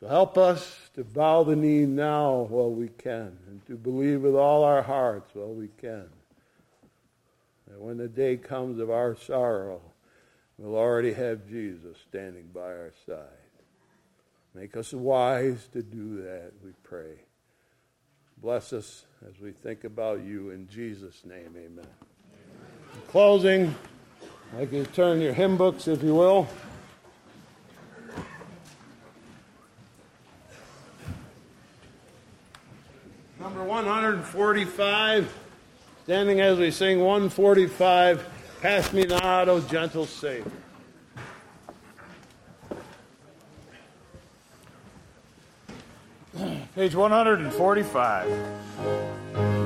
So 0.00 0.08
help 0.08 0.36
us 0.36 0.90
to 0.94 1.04
bow 1.04 1.44
the 1.44 1.56
knee 1.56 1.86
now 1.86 2.46
while 2.50 2.70
we 2.70 2.88
can, 2.88 3.38
and 3.48 3.64
to 3.66 3.76
believe 3.76 4.22
with 4.22 4.34
all 4.34 4.64
our 4.64 4.82
hearts 4.82 5.30
while 5.34 5.54
we 5.54 5.68
can. 5.78 6.08
That 7.68 7.80
when 7.80 7.96
the 7.96 8.08
day 8.08 8.36
comes 8.36 8.80
of 8.80 8.90
our 8.90 9.16
sorrow, 9.16 9.80
we'll 10.58 10.76
already 10.76 11.12
have 11.12 11.48
Jesus 11.48 11.96
standing 12.08 12.48
by 12.52 12.60
our 12.60 12.92
side. 13.06 13.43
Make 14.54 14.76
us 14.76 14.92
wise 14.92 15.66
to 15.72 15.82
do 15.82 16.22
that, 16.22 16.52
we 16.64 16.70
pray. 16.84 17.24
Bless 18.38 18.72
us 18.72 19.04
as 19.28 19.40
we 19.40 19.50
think 19.50 19.82
about 19.82 20.22
you. 20.22 20.50
In 20.50 20.68
Jesus' 20.68 21.24
name, 21.24 21.56
amen. 21.56 21.86
In 22.94 23.00
closing, 23.08 23.74
you 24.60 24.84
to 24.84 24.92
turn 24.92 25.20
your 25.20 25.32
hymn 25.32 25.56
books, 25.56 25.88
if 25.88 26.04
you 26.04 26.14
will. 26.14 26.46
Number 33.40 33.64
145, 33.64 35.34
standing 36.04 36.40
as 36.40 36.58
we 36.58 36.70
sing 36.70 37.00
145, 37.00 38.24
Pass 38.60 38.92
me 38.92 39.04
not, 39.04 39.48
O 39.48 39.60
gentle 39.60 40.06
Savior. 40.06 40.50
Page 46.74 46.96
145. 46.96 49.63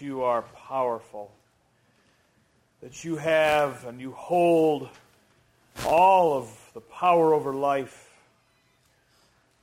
You 0.00 0.22
are 0.22 0.42
powerful, 0.42 1.32
that 2.82 3.04
you 3.04 3.16
have 3.16 3.84
and 3.86 4.00
you 4.00 4.12
hold 4.12 4.88
all 5.84 6.34
of 6.34 6.70
the 6.74 6.80
power 6.80 7.34
over 7.34 7.52
life. 7.52 8.10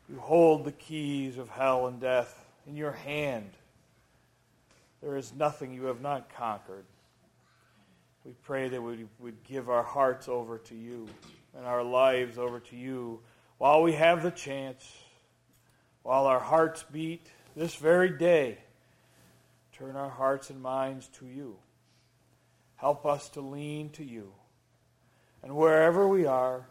You 0.10 0.20
hold 0.20 0.66
the 0.66 0.72
keys 0.72 1.38
of 1.38 1.50
hell 1.50 1.88
and 1.88 2.00
death 2.00 2.46
in 2.68 2.76
your 2.76 2.92
hand. 2.92 3.50
There 5.02 5.18
is 5.18 5.34
nothing 5.34 5.74
you 5.74 5.86
have 5.86 6.02
not 6.02 6.34
conquered. 6.36 6.86
We 8.26 8.34
pray 8.44 8.70
that 8.70 8.82
we 8.82 9.06
would 9.20 9.44
give 9.44 9.70
our 9.70 9.84
hearts 9.84 10.30
over 10.30 10.58
to 10.60 10.76
you 10.76 11.08
and 11.58 11.66
our 11.66 11.84
lives 11.84 12.38
over 12.38 12.60
to 12.60 12.76
you 12.76 13.20
while 13.58 13.82
we 13.82 13.94
have 13.94 14.24
the 14.24 14.32
chance, 14.32 14.90
while 16.04 16.26
our 16.26 16.40
hearts 16.40 16.84
beat 16.92 17.28
this 17.56 17.76
very 17.76 18.18
day. 18.18 18.58
Turn 19.74 19.96
our 19.96 20.10
hearts 20.10 20.50
and 20.50 20.62
minds 20.62 21.08
to 21.20 21.26
you. 21.26 21.58
Help 22.76 23.06
us 23.06 23.30
to 23.30 23.42
lean 23.42 23.90
to 23.92 24.04
you. 24.04 24.32
And 25.42 25.56
wherever 25.56 26.08
we 26.08 26.26
are, 26.26 26.68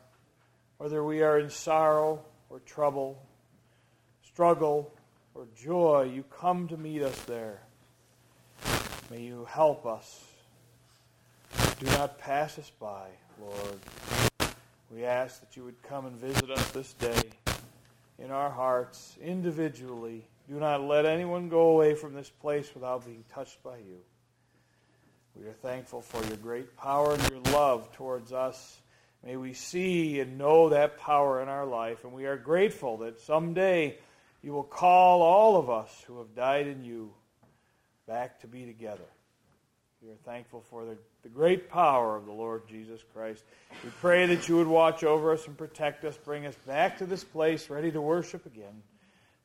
whether 0.78 1.04
we 1.04 1.22
are 1.22 1.38
in 1.38 1.50
sorrow 1.50 2.24
or 2.48 2.60
trouble, 2.60 3.22
struggle 4.24 4.92
or 5.34 5.46
joy, 5.56 6.10
you 6.14 6.22
come 6.22 6.68
to 6.68 6.76
meet 6.76 7.02
us 7.02 7.18
there. 7.22 7.60
May 9.10 9.22
you 9.22 9.46
help 9.50 9.84
us. 9.84 10.24
Do 11.80 11.86
not 11.86 12.18
pass 12.18 12.58
us 12.58 12.70
by, 12.80 13.08
Lord. 13.40 13.80
We 14.90 15.04
ask 15.04 15.40
that 15.40 15.56
you 15.56 15.64
would 15.64 15.82
come 15.82 16.06
and 16.06 16.16
visit 16.16 16.50
us 16.50 16.70
this 16.70 16.92
day 16.94 17.22
in 18.18 18.30
our 18.30 18.50
hearts, 18.50 19.16
individually. 19.20 20.26
Do 20.48 20.58
not 20.58 20.82
let 20.82 21.06
anyone 21.06 21.48
go 21.48 21.68
away 21.70 21.94
from 21.94 22.14
this 22.14 22.30
place 22.30 22.70
without 22.74 23.06
being 23.06 23.24
touched 23.32 23.62
by 23.62 23.76
you. 23.78 24.00
We 25.34 25.46
are 25.46 25.52
thankful 25.52 26.02
for 26.02 26.22
your 26.26 26.36
great 26.36 26.76
power 26.76 27.14
and 27.14 27.30
your 27.30 27.40
love 27.52 27.90
towards 27.92 28.32
us. 28.32 28.80
May 29.24 29.36
we 29.36 29.52
see 29.54 30.20
and 30.20 30.36
know 30.36 30.68
that 30.70 30.98
power 30.98 31.40
in 31.42 31.48
our 31.48 31.64
life. 31.64 32.04
And 32.04 32.12
we 32.12 32.26
are 32.26 32.36
grateful 32.36 32.98
that 32.98 33.20
someday 33.20 33.96
you 34.42 34.52
will 34.52 34.64
call 34.64 35.22
all 35.22 35.56
of 35.56 35.70
us 35.70 36.02
who 36.06 36.18
have 36.18 36.34
died 36.34 36.66
in 36.66 36.84
you 36.84 37.12
back 38.06 38.40
to 38.40 38.46
be 38.46 38.66
together. 38.66 39.04
We 40.02 40.10
are 40.10 40.16
thankful 40.24 40.62
for 40.68 40.84
the, 40.84 40.98
the 41.22 41.28
great 41.28 41.70
power 41.70 42.16
of 42.16 42.26
the 42.26 42.32
Lord 42.32 42.66
Jesus 42.66 43.00
Christ. 43.14 43.44
We 43.84 43.90
pray 44.00 44.26
that 44.26 44.48
you 44.48 44.56
would 44.56 44.66
watch 44.66 45.04
over 45.04 45.32
us 45.32 45.46
and 45.46 45.56
protect 45.56 46.04
us, 46.04 46.16
bring 46.16 46.44
us 46.44 46.56
back 46.66 46.98
to 46.98 47.06
this 47.06 47.22
place 47.22 47.70
ready 47.70 47.92
to 47.92 48.00
worship 48.00 48.44
again. 48.44 48.82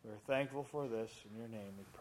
We 0.08 0.13
are 0.13 0.20
thankful 0.26 0.63
for 0.63 0.88
this. 0.88 1.12
In 1.30 1.38
your 1.38 1.50
name 1.50 1.74
we 1.78 1.84
pray. 1.93 1.96